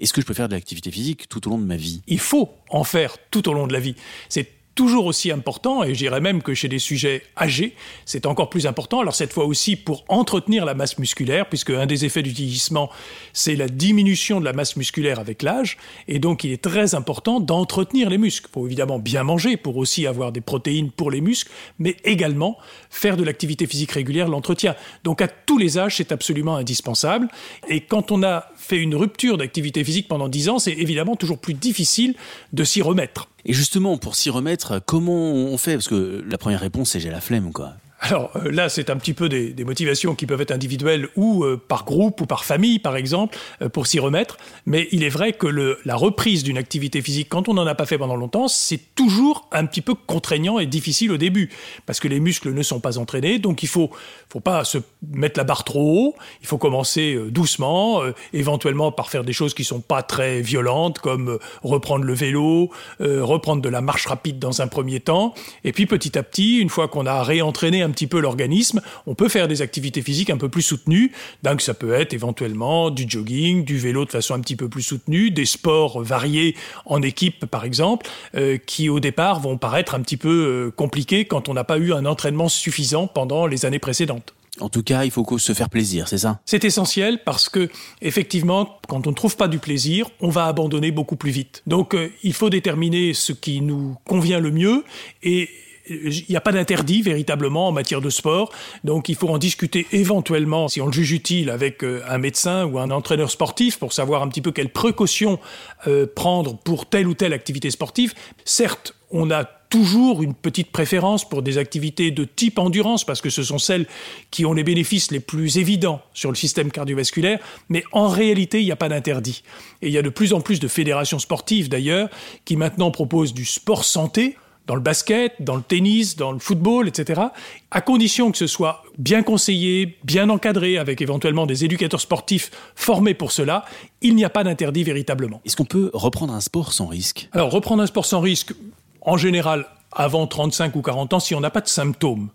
est-ce 0.00 0.12
que 0.12 0.20
je 0.20 0.26
peux 0.26 0.34
faire 0.34 0.48
de 0.48 0.54
l'activité 0.54 0.90
physique 0.90 1.28
tout 1.28 1.46
au 1.46 1.50
long 1.52 1.58
de 1.58 1.64
ma 1.64 1.76
vie? 1.76 2.02
Il 2.08 2.18
faut 2.18 2.50
en 2.70 2.82
faire 2.82 3.16
tout 3.30 3.48
au 3.48 3.52
long 3.52 3.68
de 3.68 3.72
la 3.72 3.78
vie. 3.78 3.94
C'est 4.28 4.57
toujours 4.78 5.06
aussi 5.06 5.32
important, 5.32 5.82
et 5.82 5.92
je 5.92 5.98
dirais 5.98 6.20
même 6.20 6.40
que 6.40 6.54
chez 6.54 6.68
des 6.68 6.78
sujets 6.78 7.24
âgés, 7.36 7.74
c'est 8.04 8.26
encore 8.26 8.48
plus 8.48 8.64
important. 8.64 9.00
Alors 9.00 9.16
cette 9.16 9.32
fois 9.32 9.44
aussi 9.44 9.74
pour 9.74 10.04
entretenir 10.06 10.64
la 10.64 10.74
masse 10.74 10.98
musculaire, 10.98 11.48
puisque 11.48 11.70
un 11.70 11.86
des 11.86 12.04
effets 12.04 12.22
du 12.22 12.30
vieillissement, 12.30 12.88
c'est 13.32 13.56
la 13.56 13.66
diminution 13.66 14.38
de 14.38 14.44
la 14.44 14.52
masse 14.52 14.76
musculaire 14.76 15.18
avec 15.18 15.42
l'âge, 15.42 15.78
et 16.06 16.20
donc 16.20 16.44
il 16.44 16.52
est 16.52 16.62
très 16.62 16.94
important 16.94 17.40
d'entretenir 17.40 18.08
les 18.08 18.18
muscles. 18.18 18.46
Il 18.48 18.54
faut 18.54 18.66
évidemment 18.66 19.00
bien 19.00 19.24
manger 19.24 19.56
pour 19.56 19.78
aussi 19.78 20.06
avoir 20.06 20.30
des 20.30 20.40
protéines 20.40 20.92
pour 20.92 21.10
les 21.10 21.22
muscles, 21.22 21.50
mais 21.80 21.96
également 22.04 22.56
faire 22.88 23.16
de 23.16 23.24
l'activité 23.24 23.66
physique 23.66 23.90
régulière 23.90 24.28
l'entretien. 24.28 24.76
Donc 25.02 25.20
à 25.20 25.26
tous 25.26 25.58
les 25.58 25.78
âges, 25.78 25.96
c'est 25.96 26.12
absolument 26.12 26.54
indispensable. 26.54 27.26
Et 27.68 27.80
quand 27.80 28.12
on 28.12 28.22
a 28.22 28.46
fait 28.56 28.78
une 28.78 28.94
rupture 28.94 29.38
d'activité 29.38 29.82
physique 29.82 30.06
pendant 30.06 30.28
10 30.28 30.48
ans, 30.50 30.58
c'est 30.60 30.70
évidemment 30.70 31.16
toujours 31.16 31.38
plus 31.38 31.54
difficile 31.54 32.14
de 32.52 32.62
s'y 32.62 32.80
remettre. 32.80 33.28
Et 33.44 33.52
justement, 33.52 33.98
pour 33.98 34.16
s'y 34.16 34.30
remettre, 34.30 34.80
comment 34.84 35.32
on 35.32 35.56
fait? 35.58 35.74
Parce 35.74 35.88
que 35.88 36.24
la 36.28 36.38
première 36.38 36.60
réponse, 36.60 36.90
c'est 36.90 37.00
j'ai 37.00 37.10
la 37.10 37.20
flemme, 37.20 37.52
quoi. 37.52 37.74
Alors 38.00 38.30
euh, 38.36 38.50
là, 38.50 38.68
c'est 38.68 38.90
un 38.90 38.96
petit 38.96 39.12
peu 39.12 39.28
des, 39.28 39.54
motivations 39.64 40.14
qui 40.14 40.26
peuvent 40.26 40.40
être 40.40 40.52
individuelles 40.52 41.08
ou 41.16 41.44
euh, 41.44 41.60
par 41.68 41.84
groupe 41.84 42.20
ou 42.20 42.26
par 42.26 42.44
famille, 42.44 42.78
par 42.78 42.96
exemple, 42.96 43.36
euh, 43.60 43.68
pour 43.68 43.86
s'y 43.86 43.98
remettre. 43.98 44.38
Mais 44.66 44.88
il 44.92 45.02
est 45.02 45.08
vrai 45.08 45.32
que 45.32 45.76
la 45.84 45.96
reprise 45.96 46.44
d'une 46.44 46.58
activité 46.58 47.02
physique, 47.02 47.28
quand 47.28 47.48
on 47.48 47.54
n'en 47.54 47.66
a 47.66 47.74
pas 47.74 47.86
fait 47.86 47.98
pendant 47.98 48.16
longtemps, 48.16 48.46
c'est 48.46 48.94
toujours 48.94 49.48
un 49.52 49.66
petit 49.66 49.80
peu 49.80 49.94
contraignant 49.94 50.58
et 50.58 50.66
difficile 50.66 51.10
au 51.10 51.16
début, 51.16 51.50
parce 51.86 51.98
que 51.98 52.08
les 52.08 52.20
muscles 52.20 52.52
ne 52.52 52.62
sont 52.62 52.80
pas 52.80 52.98
entraînés. 52.98 53.38
Donc 53.38 53.62
il 53.62 53.68
faut, 53.68 53.90
faut 54.28 54.40
pas 54.40 54.64
se 54.64 54.78
mettre 55.10 55.38
la 55.38 55.44
barre 55.44 55.64
trop 55.64 55.80
haut. 55.80 56.14
Il 56.40 56.46
faut 56.46 56.58
commencer 56.58 57.18
doucement, 57.30 58.02
éventuellement 58.32 58.92
par 58.92 59.10
faire 59.10 59.24
des 59.24 59.32
choses 59.32 59.54
qui 59.54 59.64
sont 59.64 59.80
pas 59.80 60.02
très 60.02 60.40
violentes, 60.40 60.98
comme 61.00 61.38
reprendre 61.62 62.04
le 62.04 62.14
vélo, 62.14 62.70
reprendre 63.00 63.62
de 63.62 63.68
la 63.68 63.80
marche 63.80 64.06
rapide 64.06 64.38
dans 64.38 64.62
un 64.62 64.68
premier 64.68 65.00
temps, 65.00 65.34
et 65.64 65.72
puis 65.72 65.86
petit 65.86 66.16
à 66.18 66.22
petit, 66.22 66.58
une 66.58 66.68
fois 66.68 66.88
qu'on 66.88 67.06
a 67.06 67.22
réentraîné 67.22 67.82
un 67.82 67.87
petit 67.90 68.06
peu 68.06 68.20
l'organisme, 68.20 68.80
on 69.06 69.14
peut 69.14 69.28
faire 69.28 69.48
des 69.48 69.62
activités 69.62 70.02
physiques 70.02 70.30
un 70.30 70.36
peu 70.36 70.48
plus 70.48 70.62
soutenues. 70.62 71.12
Donc 71.42 71.60
ça 71.60 71.74
peut 71.74 71.92
être 71.92 72.12
éventuellement 72.12 72.90
du 72.90 73.04
jogging, 73.08 73.64
du 73.64 73.78
vélo 73.78 74.04
de 74.04 74.10
façon 74.10 74.34
un 74.34 74.40
petit 74.40 74.56
peu 74.56 74.68
plus 74.68 74.82
soutenue, 74.82 75.30
des 75.30 75.46
sports 75.46 76.02
variés 76.02 76.56
en 76.86 77.02
équipe 77.02 77.46
par 77.46 77.64
exemple, 77.64 78.08
euh, 78.34 78.58
qui 78.58 78.88
au 78.88 79.00
départ 79.00 79.40
vont 79.40 79.58
paraître 79.58 79.94
un 79.94 80.00
petit 80.00 80.16
peu 80.16 80.28
euh, 80.28 80.70
compliqués 80.70 81.24
quand 81.24 81.48
on 81.48 81.54
n'a 81.54 81.64
pas 81.64 81.78
eu 81.78 81.92
un 81.92 82.06
entraînement 82.06 82.48
suffisant 82.48 83.06
pendant 83.06 83.46
les 83.46 83.64
années 83.66 83.78
précédentes. 83.78 84.34
En 84.60 84.68
tout 84.68 84.82
cas, 84.82 85.04
il 85.04 85.10
faut 85.10 85.38
se 85.38 85.52
faire 85.52 85.68
plaisir, 85.68 86.08
c'est 86.08 86.18
ça? 86.18 86.40
C'est 86.44 86.64
essentiel 86.64 87.20
parce 87.24 87.48
que, 87.48 87.68
effectivement, 88.02 88.78
quand 88.88 89.06
on 89.06 89.10
ne 89.10 89.14
trouve 89.14 89.36
pas 89.36 89.48
du 89.48 89.58
plaisir, 89.58 90.08
on 90.20 90.30
va 90.30 90.46
abandonner 90.46 90.90
beaucoup 90.90 91.16
plus 91.16 91.30
vite. 91.30 91.62
Donc, 91.66 91.94
euh, 91.94 92.10
il 92.22 92.32
faut 92.32 92.50
déterminer 92.50 93.14
ce 93.14 93.32
qui 93.32 93.60
nous 93.60 93.96
convient 94.04 94.40
le 94.40 94.50
mieux 94.50 94.84
et 95.22 95.48
il 95.88 96.24
n'y 96.28 96.36
a 96.36 96.40
pas 96.40 96.52
d'interdit 96.52 97.02
véritablement 97.02 97.68
en 97.68 97.72
matière 97.72 98.00
de 98.00 98.10
sport, 98.10 98.52
donc 98.84 99.08
il 99.08 99.14
faut 99.14 99.28
en 99.28 99.38
discuter 99.38 99.86
éventuellement, 99.92 100.68
si 100.68 100.80
on 100.80 100.86
le 100.86 100.92
juge 100.92 101.12
utile, 101.12 101.50
avec 101.50 101.82
euh, 101.84 102.02
un 102.08 102.18
médecin 102.18 102.64
ou 102.64 102.78
un 102.78 102.90
entraîneur 102.90 103.30
sportif 103.30 103.78
pour 103.78 103.92
savoir 103.92 104.22
un 104.22 104.28
petit 104.28 104.42
peu 104.42 104.52
quelles 104.52 104.72
précautions 104.72 105.38
euh, 105.86 106.06
prendre 106.06 106.56
pour 106.58 106.86
telle 106.86 107.06
ou 107.06 107.14
telle 107.14 107.32
activité 107.32 107.70
sportive. 107.70 108.14
Certes, 108.44 108.94
on 109.10 109.30
a 109.30 109.44
toujours 109.44 110.22
une 110.22 110.34
petite 110.34 110.70
préférence 110.70 111.28
pour 111.28 111.42
des 111.42 111.58
activités 111.58 112.10
de 112.10 112.24
type 112.24 112.58
endurance, 112.58 113.04
parce 113.04 113.20
que 113.20 113.30
ce 113.30 113.42
sont 113.42 113.58
celles 113.58 113.86
qui 114.30 114.46
ont 114.46 114.52
les 114.52 114.64
bénéfices 114.64 115.10
les 115.10 115.20
plus 115.20 115.58
évidents 115.58 116.00
sur 116.14 116.30
le 116.30 116.36
système 116.36 116.70
cardiovasculaire, 116.70 117.38
mais 117.68 117.84
en 117.92 118.08
réalité, 118.08 118.60
il 118.60 118.64
n'y 118.64 118.72
a 118.72 118.76
pas 118.76 118.88
d'interdit. 118.88 119.42
Et 119.82 119.88
il 119.88 119.92
y 119.92 119.98
a 119.98 120.02
de 120.02 120.08
plus 120.08 120.32
en 120.32 120.40
plus 120.40 120.60
de 120.60 120.68
fédérations 120.68 121.18
sportives, 121.18 121.68
d'ailleurs, 121.68 122.08
qui 122.44 122.56
maintenant 122.56 122.90
proposent 122.90 123.34
du 123.34 123.44
sport 123.44 123.84
santé, 123.84 124.36
dans 124.68 124.74
le 124.74 124.80
basket, 124.82 125.34
dans 125.40 125.56
le 125.56 125.62
tennis, 125.62 126.14
dans 126.14 126.30
le 126.30 126.38
football, 126.38 126.86
etc., 126.86 127.22
à 127.70 127.80
condition 127.80 128.30
que 128.30 128.38
ce 128.38 128.46
soit 128.46 128.84
bien 128.98 129.22
conseillé, 129.22 129.98
bien 130.04 130.28
encadré, 130.28 130.76
avec 130.76 131.00
éventuellement 131.00 131.46
des 131.46 131.64
éducateurs 131.64 132.00
sportifs 132.00 132.50
formés 132.76 133.14
pour 133.14 133.32
cela, 133.32 133.64
il 134.02 134.14
n'y 134.14 134.24
a 134.24 134.30
pas 134.30 134.44
d'interdit 134.44 134.84
véritablement. 134.84 135.40
Est-ce 135.44 135.56
qu'on 135.56 135.64
peut 135.64 135.90
reprendre 135.94 136.34
un 136.34 136.40
sport 136.40 136.72
sans 136.72 136.86
risque? 136.86 137.28
Alors, 137.32 137.50
reprendre 137.50 137.82
un 137.82 137.86
sport 137.86 138.04
sans 138.04 138.20
risque, 138.20 138.52
en 139.00 139.16
général, 139.16 139.66
avant 139.90 140.26
35 140.26 140.76
ou 140.76 140.82
40 140.82 141.14
ans, 141.14 141.20
si 141.20 141.34
on 141.34 141.40
n'a 141.40 141.50
pas 141.50 141.62
de 141.62 141.68
symptômes. 141.68 142.28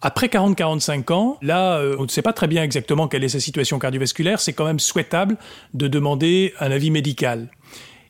Après 0.00 0.28
40-45 0.28 1.12
ans, 1.12 1.38
là, 1.42 1.78
euh, 1.78 1.96
on 1.98 2.04
ne 2.04 2.08
sait 2.08 2.22
pas 2.22 2.32
très 2.32 2.46
bien 2.46 2.62
exactement 2.62 3.08
quelle 3.08 3.24
est 3.24 3.30
sa 3.30 3.40
situation 3.40 3.80
cardiovasculaire, 3.80 4.38
c'est 4.38 4.52
quand 4.52 4.64
même 4.64 4.78
souhaitable 4.78 5.36
de 5.74 5.88
demander 5.88 6.54
un 6.60 6.70
avis 6.70 6.92
médical. 6.92 7.50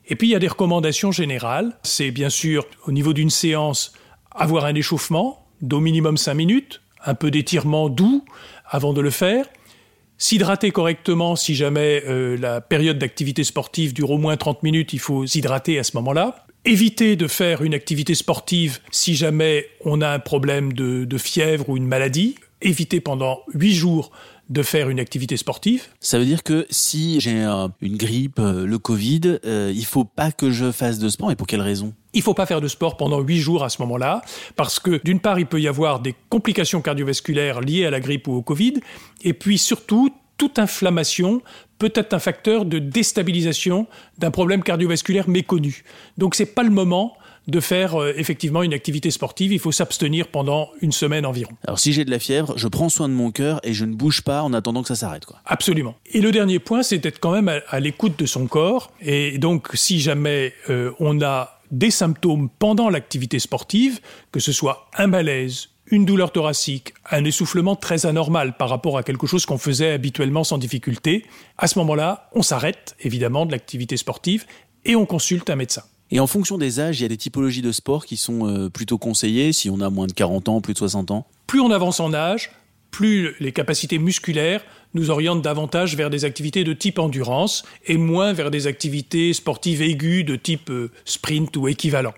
Et 0.09 0.15
puis 0.15 0.27
il 0.27 0.31
y 0.31 0.35
a 0.35 0.39
des 0.39 0.47
recommandations 0.47 1.11
générales. 1.11 1.77
C'est 1.83 2.11
bien 2.11 2.29
sûr 2.29 2.65
au 2.85 2.91
niveau 2.91 3.13
d'une 3.13 3.29
séance 3.29 3.93
avoir 4.31 4.65
un 4.65 4.75
échauffement 4.75 5.45
d'au 5.61 5.79
minimum 5.79 6.17
5 6.17 6.33
minutes, 6.33 6.81
un 7.05 7.13
peu 7.13 7.31
d'étirement 7.31 7.89
doux 7.89 8.23
avant 8.65 8.93
de 8.93 9.01
le 9.01 9.09
faire, 9.09 9.45
s'hydrater 10.17 10.71
correctement 10.71 11.35
si 11.35 11.55
jamais 11.55 12.03
euh, 12.07 12.37
la 12.37 12.61
période 12.61 12.97
d'activité 12.97 13.43
sportive 13.43 13.93
dure 13.93 14.11
au 14.11 14.17
moins 14.17 14.37
30 14.37 14.63
minutes, 14.63 14.93
il 14.93 14.99
faut 14.99 15.25
s'hydrater 15.25 15.79
à 15.79 15.83
ce 15.83 15.95
moment-là. 15.97 16.45
Éviter 16.65 17.15
de 17.15 17.27
faire 17.27 17.61
une 17.61 17.73
activité 17.73 18.15
sportive 18.15 18.79
si 18.91 19.15
jamais 19.15 19.67
on 19.85 20.01
a 20.01 20.09
un 20.09 20.19
problème 20.19 20.73
de, 20.73 21.05
de 21.05 21.17
fièvre 21.17 21.69
ou 21.69 21.77
une 21.77 21.87
maladie. 21.87 22.35
Éviter 22.61 22.99
pendant 22.99 23.39
8 23.53 23.73
jours 23.73 24.11
de 24.49 24.63
faire 24.63 24.89
une 24.89 24.99
activité 24.99 25.37
sportive. 25.37 25.87
Ça 25.99 26.17
veut 26.17 26.25
dire 26.25 26.43
que 26.43 26.65
si 26.69 27.19
j'ai 27.19 27.45
une 27.81 27.97
grippe, 27.97 28.39
euh, 28.39 28.65
le 28.65 28.79
Covid, 28.79 29.39
euh, 29.45 29.71
il 29.73 29.85
faut 29.85 30.05
pas 30.05 30.31
que 30.31 30.49
je 30.51 30.71
fasse 30.71 30.97
de 30.99 31.07
sport. 31.07 31.31
Et 31.31 31.35
pour 31.35 31.47
quelle 31.47 31.61
raison? 31.61 31.93
Il 32.13 32.23
faut 32.23 32.33
pas 32.33 32.47
faire 32.47 32.59
de 32.59 32.67
sport 32.67 32.97
pendant 32.97 33.19
huit 33.21 33.39
jours 33.39 33.63
à 33.63 33.69
ce 33.69 33.81
moment-là, 33.83 34.21
parce 34.55 34.79
que 34.79 34.99
d'une 35.03 35.19
part, 35.19 35.39
il 35.39 35.45
peut 35.45 35.61
y 35.61 35.67
avoir 35.67 35.99
des 35.99 36.15
complications 36.29 36.81
cardiovasculaires 36.81 37.61
liées 37.61 37.85
à 37.85 37.91
la 37.91 37.99
grippe 37.99 38.27
ou 38.27 38.33
au 38.33 38.41
Covid, 38.41 38.73
et 39.21 39.33
puis 39.33 39.59
surtout, 39.59 40.09
toute 40.37 40.57
inflammation 40.57 41.41
peut 41.77 41.91
être 41.93 42.13
un 42.13 42.19
facteur 42.19 42.65
de 42.65 42.79
déstabilisation 42.79 43.87
d'un 44.17 44.31
problème 44.31 44.63
cardiovasculaire 44.63 45.29
méconnu. 45.29 45.83
Donc 46.17 46.33
c'est 46.33 46.47
pas 46.47 46.63
le 46.63 46.71
moment 46.71 47.15
de 47.49 47.59
faire 47.59 47.99
euh, 47.99 48.13
effectivement 48.15 48.63
une 48.63 48.73
activité 48.73 49.11
sportive. 49.11 49.51
Il 49.51 49.59
faut 49.59 49.71
s'abstenir 49.71 50.27
pendant 50.27 50.69
une 50.81 50.91
semaine 50.91 51.25
environ. 51.25 51.51
Alors 51.65 51.79
si 51.79 51.93
j'ai 51.93 52.05
de 52.05 52.11
la 52.11 52.19
fièvre, 52.19 52.53
je 52.57 52.67
prends 52.67 52.89
soin 52.89 53.09
de 53.09 53.13
mon 53.13 53.31
cœur 53.31 53.59
et 53.63 53.73
je 53.73 53.85
ne 53.85 53.93
bouge 53.93 54.21
pas 54.21 54.43
en 54.43 54.53
attendant 54.53 54.81
que 54.81 54.87
ça 54.87 54.95
s'arrête. 54.95 55.25
Quoi. 55.25 55.39
Absolument. 55.45 55.95
Et 56.11 56.21
le 56.21 56.31
dernier 56.31 56.59
point, 56.59 56.83
c'est 56.83 56.97
d'être 56.97 57.19
quand 57.19 57.31
même 57.31 57.49
à, 57.67 57.79
l'écoute 57.79 58.17
de 58.17 58.25
son 58.25 58.47
corps. 58.47 58.91
Et 59.01 59.37
donc 59.37 59.69
si 59.73 59.99
jamais 59.99 60.53
euh, 60.69 60.91
on 60.99 61.21
a 61.21 61.59
des 61.71 61.91
symptômes 61.91 62.49
pendant 62.59 62.89
l'activité 62.89 63.39
sportive, 63.39 63.99
que 64.31 64.39
ce 64.39 64.51
soit 64.51 64.89
un 64.97 65.07
malaise, 65.07 65.69
une 65.91 66.05
douleur 66.05 66.31
thoracique, 66.31 66.93
un 67.09 67.23
essoufflement 67.23 67.75
très 67.75 68.05
anormal 68.05 68.55
par 68.57 68.69
rapport 68.69 68.97
à 68.97 69.03
quelque 69.03 69.27
chose 69.27 69.45
qu'on 69.45 69.57
faisait 69.57 69.91
habituellement 69.91 70.43
sans 70.43 70.57
difficulté, 70.57 71.25
à 71.57 71.67
ce 71.67 71.79
moment-là, 71.79 72.29
on 72.33 72.41
s'arrête 72.41 72.95
évidemment 73.01 73.45
de 73.45 73.51
l'activité 73.51 73.97
sportive 73.97 74.45
et 74.85 74.95
on 74.95 75.05
consulte 75.05 75.49
un 75.49 75.55
médecin. 75.55 75.83
Et 76.11 76.19
en 76.19 76.27
fonction 76.27 76.57
des 76.57 76.79
âges, 76.79 76.99
il 76.99 77.03
y 77.03 77.05
a 77.05 77.09
des 77.09 77.17
typologies 77.17 77.61
de 77.61 77.71
sport 77.71 78.05
qui 78.05 78.17
sont 78.17 78.47
euh, 78.47 78.69
plutôt 78.69 78.97
conseillées 78.97 79.53
si 79.53 79.69
on 79.69 79.79
a 79.79 79.89
moins 79.89 80.07
de 80.07 80.13
40 80.13 80.49
ans, 80.49 80.61
plus 80.61 80.73
de 80.73 80.79
60 80.79 81.11
ans 81.11 81.27
Plus 81.45 81.59
on 81.59 81.71
avance 81.71 81.99
en 81.99 82.13
âge, 82.13 82.51
plus 82.91 83.35
les 83.39 83.51
capacités 83.51 83.99
musculaires 83.99 84.63
nous 84.95 85.11
orientent 85.11 85.43
davantage 85.43 85.95
vers 85.95 86.09
des 86.09 86.25
activités 86.25 86.63
de 86.63 86.73
type 86.73 86.97
endurance 86.97 87.63
et 87.85 87.97
moins 87.97 88.33
vers 88.33 88.49
des 88.49 88.65
activités 88.65 89.33
sportives 89.33 89.83
aiguës 89.83 90.25
de 90.25 90.35
type 90.35 90.71
euh, 90.71 90.91
sprint 91.05 91.55
ou 91.57 91.67
équivalent. 91.67 92.13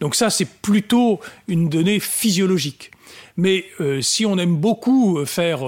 Donc 0.00 0.14
ça, 0.14 0.30
c'est 0.30 0.48
plutôt 0.48 1.18
une 1.48 1.68
donnée 1.68 1.98
physiologique. 1.98 2.92
Mais 3.40 3.64
euh, 3.80 4.02
si 4.02 4.26
on 4.26 4.36
aime 4.36 4.56
beaucoup 4.56 5.24
faire 5.24 5.60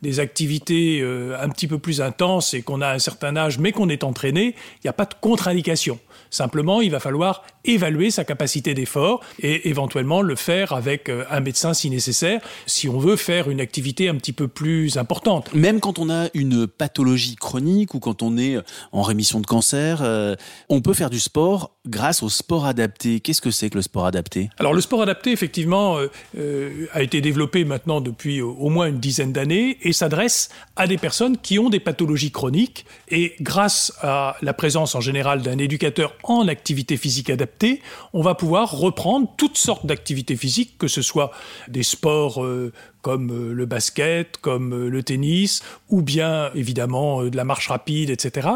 des 0.00 0.20
activités 0.20 1.02
un 1.38 1.48
petit 1.50 1.66
peu 1.66 1.78
plus 1.78 2.00
intenses 2.00 2.54
et 2.54 2.62
qu'on 2.62 2.80
a 2.80 2.94
un 2.94 2.98
certain 2.98 3.36
âge, 3.36 3.58
mais 3.58 3.72
qu'on 3.72 3.90
est 3.90 4.04
entraîné, 4.04 4.54
il 4.76 4.80
n'y 4.84 4.90
a 4.90 4.94
pas 4.94 5.04
de 5.04 5.14
contre-indication. 5.20 5.98
Simplement, 6.30 6.80
il 6.80 6.92
va 6.92 7.00
falloir 7.00 7.42
évaluer 7.64 8.10
sa 8.10 8.24
capacité 8.24 8.72
d'effort 8.72 9.20
et 9.40 9.68
éventuellement 9.68 10.22
le 10.22 10.36
faire 10.36 10.72
avec 10.72 11.08
euh, 11.08 11.24
un 11.30 11.40
médecin 11.40 11.74
si 11.74 11.90
nécessaire, 11.90 12.40
si 12.66 12.88
on 12.88 12.98
veut 12.98 13.16
faire 13.16 13.50
une 13.50 13.60
activité 13.60 14.08
un 14.08 14.14
petit 14.14 14.32
peu 14.32 14.48
plus 14.48 14.96
importante. 14.96 15.52
Même 15.54 15.80
quand 15.80 15.98
on 15.98 16.08
a 16.08 16.28
une 16.34 16.66
pathologie 16.66 17.36
chronique 17.36 17.94
ou 17.94 18.00
quand 18.00 18.22
on 18.22 18.38
est 18.38 18.58
en 18.92 19.02
rémission 19.02 19.40
de 19.40 19.46
cancer, 19.46 20.00
euh, 20.02 20.36
on 20.68 20.80
peut 20.80 20.94
faire 20.94 21.10
du 21.10 21.20
sport 21.20 21.72
grâce 21.86 22.22
au 22.22 22.28
sport 22.28 22.64
adapté. 22.64 23.20
Qu'est-ce 23.20 23.40
que 23.40 23.50
c'est 23.50 23.68
que 23.68 23.76
le 23.76 23.82
sport 23.82 24.06
adapté? 24.06 24.50
Alors 24.58 24.72
le 24.72 24.80
sport 24.80 25.02
adapté, 25.02 25.32
effectivement, 25.32 25.98
euh, 26.38 26.86
a 26.92 27.02
été 27.02 27.09
développé 27.18 27.64
maintenant 27.64 28.00
depuis 28.00 28.40
au 28.40 28.68
moins 28.68 28.86
une 28.86 29.00
dizaine 29.00 29.32
d'années 29.32 29.78
et 29.82 29.92
s'adresse 29.92 30.50
à 30.76 30.86
des 30.86 30.98
personnes 30.98 31.36
qui 31.36 31.58
ont 31.58 31.68
des 31.68 31.80
pathologies 31.80 32.30
chroniques 32.30 32.86
et 33.08 33.34
grâce 33.40 33.92
à 34.00 34.36
la 34.40 34.52
présence 34.52 34.94
en 34.94 35.00
général 35.00 35.42
d'un 35.42 35.58
éducateur 35.58 36.14
en 36.22 36.46
activité 36.46 36.96
physique 36.96 37.30
adaptée, 37.30 37.82
on 38.12 38.22
va 38.22 38.36
pouvoir 38.36 38.70
reprendre 38.70 39.28
toutes 39.36 39.58
sortes 39.58 39.86
d'activités 39.86 40.36
physiques, 40.36 40.78
que 40.78 40.86
ce 40.86 41.02
soit 41.02 41.32
des 41.66 41.82
sports 41.82 42.44
euh, 42.44 42.72
comme 43.02 43.30
euh, 43.30 43.52
le 43.52 43.66
basket, 43.66 44.36
comme 44.38 44.72
euh, 44.72 44.88
le 44.88 45.02
tennis, 45.02 45.62
ou 45.88 46.02
bien 46.02 46.50
évidemment 46.54 47.24
de 47.24 47.36
la 47.36 47.44
marche 47.44 47.68
rapide, 47.68 48.10
etc. 48.10 48.48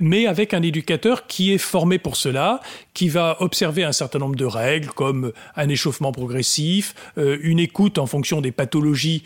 Mais 0.00 0.26
avec 0.26 0.54
un 0.54 0.62
éducateur 0.62 1.26
qui 1.26 1.52
est 1.52 1.58
formé 1.58 1.98
pour 1.98 2.16
cela, 2.16 2.60
qui 2.94 3.08
va 3.08 3.36
observer 3.40 3.84
un 3.84 3.92
certain 3.92 4.18
nombre 4.18 4.36
de 4.36 4.44
règles, 4.44 4.88
comme 4.88 5.32
un 5.56 5.68
échauffement 5.68 6.12
progressif, 6.12 6.94
une 7.16 7.58
écoute 7.58 7.98
en 7.98 8.06
fonction 8.06 8.40
des 8.40 8.52
pathologies 8.52 9.22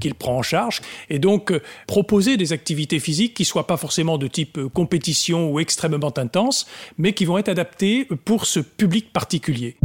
qu'il 0.00 0.14
prend 0.14 0.38
en 0.38 0.42
charge, 0.42 0.80
et 1.10 1.18
donc 1.18 1.52
proposer 1.86 2.36
des 2.36 2.52
activités 2.52 3.00
physiques 3.00 3.34
qui 3.34 3.44
soient 3.44 3.66
pas 3.66 3.76
forcément 3.76 4.18
de 4.18 4.26
type 4.26 4.58
compétition 4.72 5.50
ou 5.50 5.60
extrêmement 5.60 6.16
intenses, 6.16 6.66
mais 6.98 7.12
qui 7.12 7.24
vont 7.24 7.38
être 7.38 7.48
adaptés 7.48 8.08
pour 8.24 8.46
ce 8.46 8.60
public 8.60 9.12
particulier. 9.12 9.76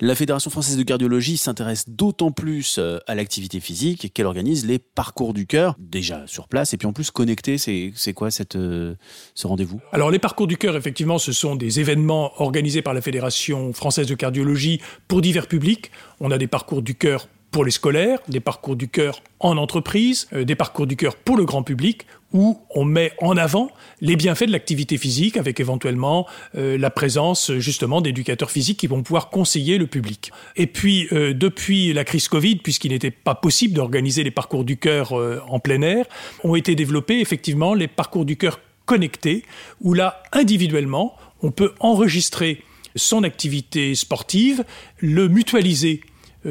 La 0.00 0.16
Fédération 0.16 0.50
française 0.50 0.76
de 0.76 0.82
cardiologie 0.82 1.36
s'intéresse 1.36 1.88
d'autant 1.88 2.32
plus 2.32 2.78
euh, 2.78 2.98
à 3.06 3.14
l'activité 3.14 3.60
physique 3.60 4.12
qu'elle 4.12 4.26
organise 4.26 4.66
les 4.66 4.80
parcours 4.80 5.32
du 5.32 5.46
cœur, 5.46 5.76
déjà 5.78 6.26
sur 6.26 6.48
place 6.48 6.74
et 6.74 6.76
puis 6.76 6.88
en 6.88 6.92
plus 6.92 7.12
connectés. 7.12 7.58
C'est 7.58 8.12
quoi 8.12 8.28
euh, 8.56 8.94
ce 9.34 9.46
rendez-vous? 9.46 9.80
Alors 9.92 10.10
les 10.10 10.18
parcours 10.18 10.48
du 10.48 10.56
cœur, 10.56 10.76
effectivement, 10.76 11.18
ce 11.18 11.32
sont 11.32 11.54
des 11.54 11.78
événements 11.78 12.32
organisés 12.42 12.82
par 12.82 12.92
la 12.92 13.02
Fédération 13.02 13.72
française 13.72 14.08
de 14.08 14.14
cardiologie 14.16 14.80
pour 15.06 15.20
divers 15.20 15.46
publics. 15.46 15.92
On 16.18 16.32
a 16.32 16.38
des 16.38 16.48
parcours 16.48 16.82
du 16.82 16.96
cœur 16.96 17.28
pour 17.54 17.64
les 17.64 17.70
scolaires, 17.70 18.18
des 18.26 18.40
parcours 18.40 18.74
du 18.74 18.88
cœur 18.88 19.22
en 19.38 19.56
entreprise, 19.58 20.26
euh, 20.32 20.44
des 20.44 20.56
parcours 20.56 20.88
du 20.88 20.96
cœur 20.96 21.14
pour 21.14 21.36
le 21.36 21.44
grand 21.44 21.62
public, 21.62 22.04
où 22.32 22.58
on 22.74 22.84
met 22.84 23.12
en 23.20 23.36
avant 23.36 23.70
les 24.00 24.16
bienfaits 24.16 24.46
de 24.46 24.50
l'activité 24.50 24.98
physique 24.98 25.36
avec 25.36 25.60
éventuellement 25.60 26.26
euh, 26.56 26.76
la 26.76 26.90
présence 26.90 27.52
justement 27.58 28.00
d'éducateurs 28.00 28.50
physiques 28.50 28.80
qui 28.80 28.88
vont 28.88 29.04
pouvoir 29.04 29.30
conseiller 29.30 29.78
le 29.78 29.86
public. 29.86 30.32
Et 30.56 30.66
puis 30.66 31.06
euh, 31.12 31.32
depuis 31.32 31.92
la 31.92 32.02
crise 32.02 32.26
Covid, 32.26 32.56
puisqu'il 32.56 32.90
n'était 32.90 33.12
pas 33.12 33.36
possible 33.36 33.74
d'organiser 33.74 34.24
les 34.24 34.32
parcours 34.32 34.64
du 34.64 34.76
cœur 34.76 35.12
en 35.12 35.60
plein 35.60 35.82
air, 35.82 36.06
ont 36.42 36.56
été 36.56 36.74
développés 36.74 37.20
effectivement 37.20 37.72
les 37.72 37.86
parcours 37.86 38.24
du 38.24 38.36
cœur 38.36 38.58
connectés, 38.84 39.44
où 39.80 39.94
là 39.94 40.24
individuellement 40.32 41.14
on 41.40 41.52
peut 41.52 41.72
enregistrer 41.78 42.64
son 42.96 43.22
activité 43.22 43.94
sportive, 43.94 44.64
le 44.98 45.28
mutualiser 45.28 46.00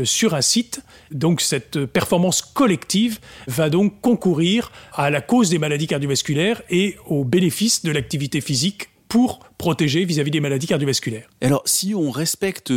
sur 0.03 0.33
un 0.33 0.41
site. 0.41 0.81
Donc 1.11 1.41
cette 1.41 1.85
performance 1.85 2.41
collective 2.41 3.19
va 3.47 3.69
donc 3.69 4.01
concourir 4.01 4.71
à 4.93 5.09
la 5.09 5.21
cause 5.21 5.49
des 5.49 5.59
maladies 5.59 5.87
cardiovasculaires 5.87 6.61
et 6.69 6.97
aux 7.05 7.23
bénéfices 7.23 7.83
de 7.83 7.91
l'activité 7.91 8.41
physique 8.41 8.89
pour 9.07 9.39
protéger 9.57 10.05
vis-à-vis 10.05 10.31
des 10.31 10.39
maladies 10.39 10.65
cardiovasculaires. 10.65 11.29
Alors 11.41 11.61
si 11.65 11.93
on 11.93 12.09
respecte 12.09 12.71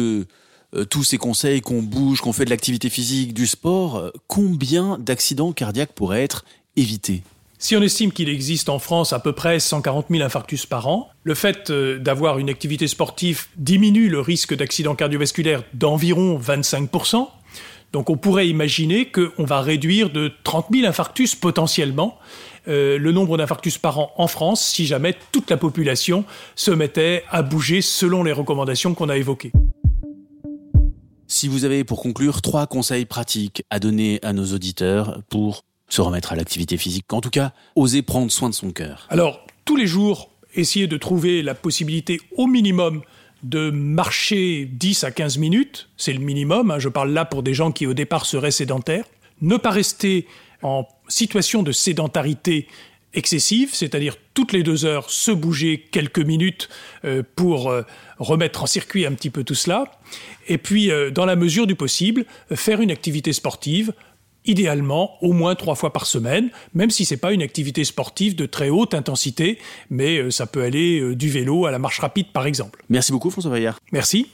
euh, 0.77 0.85
tous 0.91 1.05
ces 1.05 1.17
conseils, 1.17 1.61
qu'on 1.61 1.83
bouge, 1.83 2.21
qu'on 2.21 2.33
fait 2.33 2.45
de 2.45 2.51
l'activité 2.51 2.91
physique, 2.91 3.33
du 3.33 3.47
sport, 3.47 3.97
euh, 3.97 4.11
combien 4.27 4.99
d'accidents 4.99 5.53
cardiaques 5.53 5.93
pourraient 5.93 6.23
être 6.23 6.45
évités? 6.77 7.23
Si 7.59 7.75
on 7.75 7.83
estime 7.83 8.13
qu'il 8.13 8.29
existe 8.29 8.69
en 8.69 8.79
France 8.79 9.13
à 9.13 9.19
peu 9.19 9.33
près 9.33 9.61
140 9.61 10.07
000 10.11 10.23
infarctus 10.23 10.67
par 10.67 10.89
an, 10.89 11.09
le 11.25 11.35
fait 11.35 11.71
euh, 11.71 11.99
d'avoir 11.99 12.39
une 12.39 12.51
activité 12.51 12.87
sportive 12.87 13.47
diminue 13.57 14.09
le 14.09 14.21
risque 14.21 14.55
d'accident 14.55 14.95
cardiovasculaire 14.95 15.63
d'environ 15.73 16.39
25% 16.39 17.29
donc 17.93 18.11
on 18.11 18.17
pourrait 18.17 18.49
imaginer 18.49 19.07
qu'on 19.07 19.45
va 19.45 19.61
réduire 19.61 20.11
de 20.11 20.31
30 20.45 20.67
000 20.73 20.87
infarctus 20.87 21.35
potentiellement 21.35 22.19
euh, 22.69 22.99
le 22.99 23.13
nombre 23.13 23.39
d'infarctus 23.39 23.79
par 23.79 23.99
an 23.99 24.13
en 24.17 24.27
France 24.27 24.63
si 24.63 24.87
jamais 24.87 25.15
toute 25.33 25.49
la 25.49 25.57
population 25.57 26.25
se 26.57 26.71
mettait 26.71 27.25
à 27.31 27.43
bouger 27.43 27.81
selon 27.81 28.23
les 28.23 28.33
recommandations 28.33 28.95
qu'on 28.95 29.09
a 29.09 29.17
évoquées. 29.17 29.53
Si 31.29 31.49
vous 31.49 31.65
avez 31.65 31.85
pour 31.85 32.03
conclure 32.03 32.43
trois 32.43 32.67
conseils 32.67 33.07
pratiques 33.07 33.65
à 33.71 33.79
donner 33.79 34.21
à 34.23 34.33
nos 34.33 34.53
auditeurs 34.53 35.23
pour 35.29 35.65
se 35.89 36.01
remettre 36.01 36.33
à 36.33 36.37
l'activité 36.37 36.77
physique, 36.77 37.13
en 37.13 37.21
tout 37.21 37.31
cas, 37.31 37.53
oser 37.75 38.03
prendre 38.03 38.31
soin 38.31 38.49
de 38.49 38.55
son 38.55 38.71
cœur. 38.71 39.07
Alors, 39.11 39.47
tous 39.65 39.77
les 39.77 39.87
jours, 39.87 40.31
essayez 40.55 40.87
de 40.87 40.97
trouver 40.97 41.43
la 41.43 41.55
possibilité 41.55 42.21
au 42.37 42.47
minimum 42.47 43.03
de 43.43 43.71
marcher 43.71 44.69
10 44.71 45.05
à 45.05 45.11
15 45.11 45.39
minutes, 45.39 45.89
c'est 45.97 46.13
le 46.13 46.19
minimum, 46.19 46.71
hein, 46.71 46.79
je 46.79 46.89
parle 46.89 47.13
là 47.13 47.25
pour 47.25 47.43
des 47.43 47.55
gens 47.55 47.71
qui 47.71 47.87
au 47.87 47.95
départ 47.95 48.27
seraient 48.27 48.51
sédentaires. 48.51 49.05
Ne 49.41 49.57
pas 49.57 49.71
rester 49.71 50.27
en 50.63 50.89
situation 51.09 51.63
de 51.63 51.71
sédentarité 51.71 52.67
excessive, 53.15 53.71
c'est-à-dire 53.73 54.17
toutes 54.35 54.53
les 54.53 54.63
deux 54.63 54.85
heures 54.85 55.11
se 55.11 55.31
bouger 55.31 55.85
quelques 55.91 56.19
minutes 56.19 56.69
euh, 57.05 57.23
pour 57.35 57.71
euh, 57.71 57.83
remettre 58.19 58.63
en 58.63 58.67
circuit 58.67 59.07
un 59.07 59.13
petit 59.13 59.31
peu 59.31 59.43
tout 59.43 59.55
cela, 59.55 59.85
et 60.49 60.59
puis 60.59 60.91
euh, 60.91 61.11
dans 61.11 61.25
la 61.25 61.37
mesure 61.37 61.67
du 61.67 61.75
possible, 61.75 62.27
faire 62.55 62.81
une 62.81 62.91
activité 62.91 63.33
sportive, 63.33 63.93
idéalement 64.47 65.23
au 65.23 65.33
moins 65.33 65.55
trois 65.55 65.75
fois 65.75 65.93
par 65.93 66.07
semaine, 66.07 66.51
même 66.75 66.91
si 66.91 67.05
c'est 67.05 67.17
pas 67.17 67.33
une 67.33 67.43
activité 67.43 67.85
sportive 67.85 68.37
de 68.37 68.47
très 68.47 68.69
haute 68.69 68.95
intensité, 68.95 69.59
mais 69.91 70.19
euh, 70.19 70.31
ça 70.31 70.47
peut 70.47 70.63
aller 70.63 71.01
euh, 71.01 71.17
du 71.17 71.29
vélo 71.29 71.67
à 71.67 71.71
la 71.71 71.79
marche 71.79 72.01
rapide 72.01 72.33
par 72.33 72.47
exemple. 72.47 72.85
Merci 72.89 73.13
beaucoup 73.13 73.31
François 73.31 73.51
Vaillard. 73.51 73.79
Merci. 73.93 74.29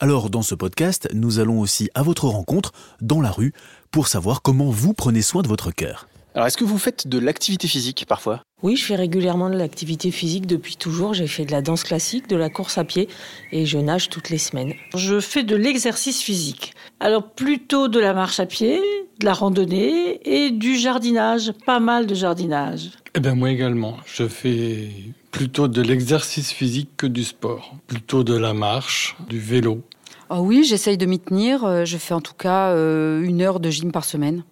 Alors 0.00 0.30
dans 0.30 0.42
ce 0.42 0.54
podcast, 0.54 1.08
nous 1.12 1.40
allons 1.40 1.60
aussi 1.60 1.90
à 1.94 2.02
votre 2.02 2.28
rencontre 2.28 2.72
dans 3.00 3.20
la 3.20 3.30
rue 3.30 3.52
pour 3.90 4.06
savoir 4.06 4.42
comment 4.42 4.70
vous 4.70 4.94
prenez 4.94 5.22
soin 5.22 5.42
de 5.42 5.48
votre 5.48 5.72
cœur. 5.72 6.08
Alors 6.38 6.46
est-ce 6.46 6.56
que 6.56 6.62
vous 6.62 6.78
faites 6.78 7.08
de 7.08 7.18
l'activité 7.18 7.66
physique 7.66 8.04
parfois? 8.06 8.42
Oui, 8.62 8.76
je 8.76 8.84
fais 8.84 8.94
régulièrement 8.94 9.50
de 9.50 9.56
l'activité 9.56 10.12
physique 10.12 10.46
depuis 10.46 10.76
toujours. 10.76 11.12
J'ai 11.12 11.26
fait 11.26 11.44
de 11.44 11.50
la 11.50 11.62
danse 11.62 11.82
classique, 11.82 12.28
de 12.28 12.36
la 12.36 12.48
course 12.48 12.78
à 12.78 12.84
pied 12.84 13.08
et 13.50 13.66
je 13.66 13.76
nage 13.76 14.08
toutes 14.08 14.30
les 14.30 14.38
semaines. 14.38 14.72
Je 14.94 15.18
fais 15.18 15.42
de 15.42 15.56
l'exercice 15.56 16.22
physique. 16.22 16.74
Alors 17.00 17.28
plutôt 17.28 17.88
de 17.88 17.98
la 17.98 18.14
marche 18.14 18.38
à 18.38 18.46
pied, 18.46 18.80
de 19.18 19.24
la 19.24 19.32
randonnée 19.32 20.20
et 20.22 20.52
du 20.52 20.76
jardinage, 20.76 21.50
pas 21.66 21.80
mal 21.80 22.06
de 22.06 22.14
jardinage. 22.14 22.90
Eh 23.16 23.18
bien 23.18 23.34
moi 23.34 23.50
également, 23.50 23.96
je 24.06 24.28
fais 24.28 24.90
plutôt 25.32 25.66
de 25.66 25.82
l'exercice 25.82 26.52
physique 26.52 26.90
que 26.96 27.08
du 27.08 27.24
sport. 27.24 27.74
Plutôt 27.88 28.22
de 28.22 28.36
la 28.36 28.54
marche, 28.54 29.16
du 29.28 29.40
vélo. 29.40 29.82
Oh 30.30 30.40
oui, 30.40 30.62
j'essaye 30.62 30.98
de 30.98 31.06
m'y 31.06 31.18
tenir. 31.18 31.64
Euh, 31.64 31.84
je 31.84 31.96
fais 31.96 32.14
en 32.14 32.20
tout 32.20 32.34
cas 32.34 32.68
euh, 32.68 33.22
une 33.22 33.40
heure 33.40 33.58
de 33.58 33.70
gym 33.70 33.90
par 33.90 34.04
semaine. 34.04 34.44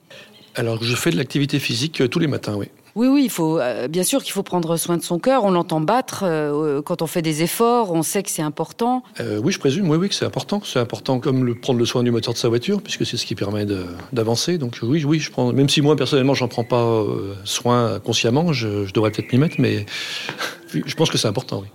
Alors 0.57 0.83
je 0.83 0.97
fais 0.97 1.11
de 1.11 1.17
l'activité 1.17 1.59
physique 1.59 2.01
euh, 2.01 2.09
tous 2.09 2.19
les 2.19 2.27
matins, 2.27 2.55
oui. 2.57 2.67
Oui, 2.97 3.09
oui, 3.09 3.25
il 3.25 3.31
faut 3.31 3.59
euh, 3.59 3.89
bien 3.89 4.05
sûr 4.05 4.23
qu'il 4.23 4.33
faut 4.33 4.43
prendre 4.43 4.79
soin 4.79 4.97
de 4.97 5.03
son 5.03 5.19
cœur. 5.19 5.45
On 5.45 5.51
l'entend 5.51 5.83
battre 5.83 6.21
euh, 6.23 6.81
quand 6.81 7.03
on 7.03 7.07
fait 7.07 7.21
des 7.21 7.43
efforts. 7.43 7.93
On 7.93 8.03
sait 8.03 8.23
que 8.23 8.31
c'est 8.31 8.41
important. 8.41 9.03
Euh, 9.21 9.39
oui, 9.45 9.53
je 9.53 9.59
présume, 9.59 9.91
oui, 9.91 9.99
oui, 9.99 10.09
que 10.09 10.15
c'est 10.15 10.25
important. 10.25 10.63
C'est 10.65 10.79
important 10.79 11.21
comme 11.21 11.45
le, 11.45 11.55
prendre 11.55 11.79
le 11.79 11.85
soin 11.85 12.03
du 12.03 12.11
moteur 12.11 12.33
de 12.33 12.39
sa 12.39 12.49
voiture, 12.49 12.81
puisque 12.81 13.05
c'est 13.05 13.19
ce 13.19 13.27
qui 13.27 13.35
permet 13.35 13.67
d'avancer. 14.15 14.57
Donc 14.57 14.79
oui, 14.83 15.05
oui, 15.05 15.19
je 15.19 15.31
prends. 15.31 15.53
Même 15.53 15.69
si 15.69 15.83
moi 15.83 15.95
personnellement, 15.95 16.33
j'en 16.33 16.49
prends 16.49 16.65
pas 16.65 17.05
soin 17.45 18.01
consciemment, 18.01 18.55
je, 18.55 18.87
je 18.87 18.95
devrais 18.95 19.11
peut-être 19.11 19.31
m'y 19.31 19.39
mettre, 19.39 19.57
mais 19.59 19.85
je 20.73 20.95
pense 20.95 21.11
que 21.11 21.19
c'est 21.19 21.29
important. 21.29 21.61
Oui. 21.61 21.69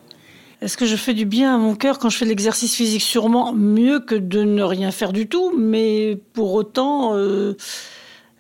Est-ce 0.62 0.78
que 0.78 0.86
je 0.86 0.96
fais 0.96 1.16
du 1.16 1.26
bien 1.26 1.56
à 1.56 1.58
mon 1.58 1.74
cœur 1.74 1.98
quand 1.98 2.10
je 2.10 2.18
fais 2.18 2.26
de 2.26 2.30
l'exercice 2.30 2.76
physique? 2.76 3.02
Sûrement 3.02 3.52
mieux 3.54 4.00
que 4.00 4.14
de 4.14 4.44
ne 4.44 4.62
rien 4.62 4.92
faire 4.92 5.12
du 5.12 5.28
tout, 5.28 5.56
mais 5.58 6.20
pour 6.34 6.54
autant, 6.54 7.16
euh, 7.16 7.58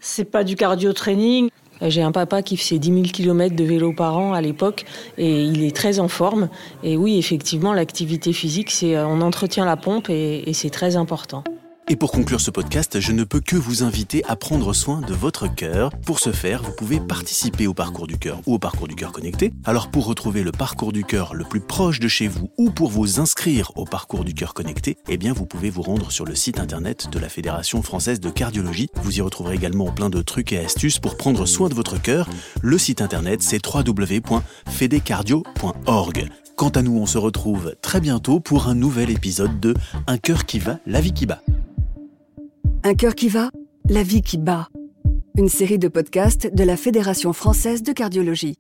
c'est 0.01 0.25
pas 0.25 0.43
du 0.43 0.55
cardio 0.55 0.91
training. 0.91 1.49
J'ai 1.81 2.01
un 2.01 2.11
papa 2.11 2.41
qui 2.43 2.57
faisait 2.57 2.77
10 2.77 2.93
000 2.93 3.01
km 3.11 3.55
de 3.55 3.63
vélo 3.63 3.93
par 3.93 4.17
an 4.17 4.33
à 4.33 4.41
l'époque 4.41 4.85
et 5.17 5.43
il 5.43 5.63
est 5.63 5.75
très 5.75 5.99
en 5.99 6.07
forme. 6.07 6.49
Et 6.83 6.97
oui, 6.97 7.17
effectivement, 7.17 7.73
l'activité 7.73 8.33
physique, 8.33 8.69
c'est 8.69 8.99
on 8.99 9.21
entretient 9.21 9.65
la 9.65 9.77
pompe 9.77 10.09
et 10.09 10.51
c'est 10.53 10.69
très 10.69 10.95
important. 10.95 11.43
Et 11.91 11.95
pour 11.97 12.13
conclure 12.13 12.39
ce 12.39 12.51
podcast, 12.51 13.01
je 13.01 13.11
ne 13.11 13.25
peux 13.25 13.41
que 13.41 13.57
vous 13.57 13.83
inviter 13.83 14.23
à 14.23 14.37
prendre 14.37 14.71
soin 14.71 15.01
de 15.01 15.13
votre 15.13 15.53
cœur. 15.53 15.91
Pour 16.05 16.21
ce 16.21 16.31
faire, 16.31 16.63
vous 16.63 16.71
pouvez 16.71 17.01
participer 17.01 17.67
au 17.67 17.73
parcours 17.73 18.07
du 18.07 18.17
cœur 18.17 18.39
ou 18.45 18.53
au 18.53 18.59
parcours 18.59 18.87
du 18.87 18.95
cœur 18.95 19.11
connecté. 19.11 19.51
Alors 19.65 19.89
pour 19.89 20.05
retrouver 20.05 20.41
le 20.41 20.53
parcours 20.53 20.93
du 20.93 21.03
cœur 21.03 21.33
le 21.33 21.43
plus 21.43 21.59
proche 21.59 21.99
de 21.99 22.07
chez 22.07 22.29
vous 22.29 22.49
ou 22.57 22.69
pour 22.69 22.89
vous 22.89 23.19
inscrire 23.19 23.73
au 23.75 23.83
parcours 23.83 24.23
du 24.23 24.33
cœur 24.33 24.53
connecté, 24.53 24.95
eh 25.09 25.17
bien 25.17 25.33
vous 25.33 25.45
pouvez 25.45 25.69
vous 25.69 25.81
rendre 25.81 26.13
sur 26.13 26.23
le 26.23 26.33
site 26.33 26.61
internet 26.61 27.09
de 27.11 27.19
la 27.19 27.27
Fédération 27.27 27.81
française 27.81 28.21
de 28.21 28.29
cardiologie. 28.29 28.87
Vous 29.03 29.17
y 29.17 29.21
retrouverez 29.21 29.55
également 29.55 29.91
plein 29.91 30.09
de 30.09 30.21
trucs 30.21 30.53
et 30.53 30.59
astuces 30.59 30.99
pour 30.99 31.17
prendre 31.17 31.45
soin 31.45 31.67
de 31.67 31.73
votre 31.73 32.01
cœur. 32.01 32.29
Le 32.61 32.77
site 32.77 33.01
internet 33.01 33.41
c'est 33.41 33.59
www.fedecardio.org. 33.67 36.29
Quant 36.55 36.69
à 36.69 36.83
nous, 36.83 36.97
on 36.97 37.05
se 37.05 37.17
retrouve 37.17 37.75
très 37.81 37.99
bientôt 37.99 38.39
pour 38.39 38.69
un 38.69 38.75
nouvel 38.75 39.09
épisode 39.09 39.59
de 39.59 39.73
Un 40.07 40.17
cœur 40.17 40.45
qui 40.45 40.59
va, 40.59 40.79
la 40.85 41.01
vie 41.01 41.11
qui 41.11 41.25
bat. 41.25 41.41
Un 42.83 42.95
cœur 42.95 43.13
qui 43.13 43.29
va, 43.29 43.51
la 43.89 44.01
vie 44.01 44.23
qui 44.23 44.39
bat. 44.39 44.67
Une 45.37 45.49
série 45.49 45.77
de 45.77 45.87
podcasts 45.87 46.51
de 46.51 46.63
la 46.63 46.75
Fédération 46.75 47.31
française 47.31 47.83
de 47.83 47.93
cardiologie. 47.93 48.55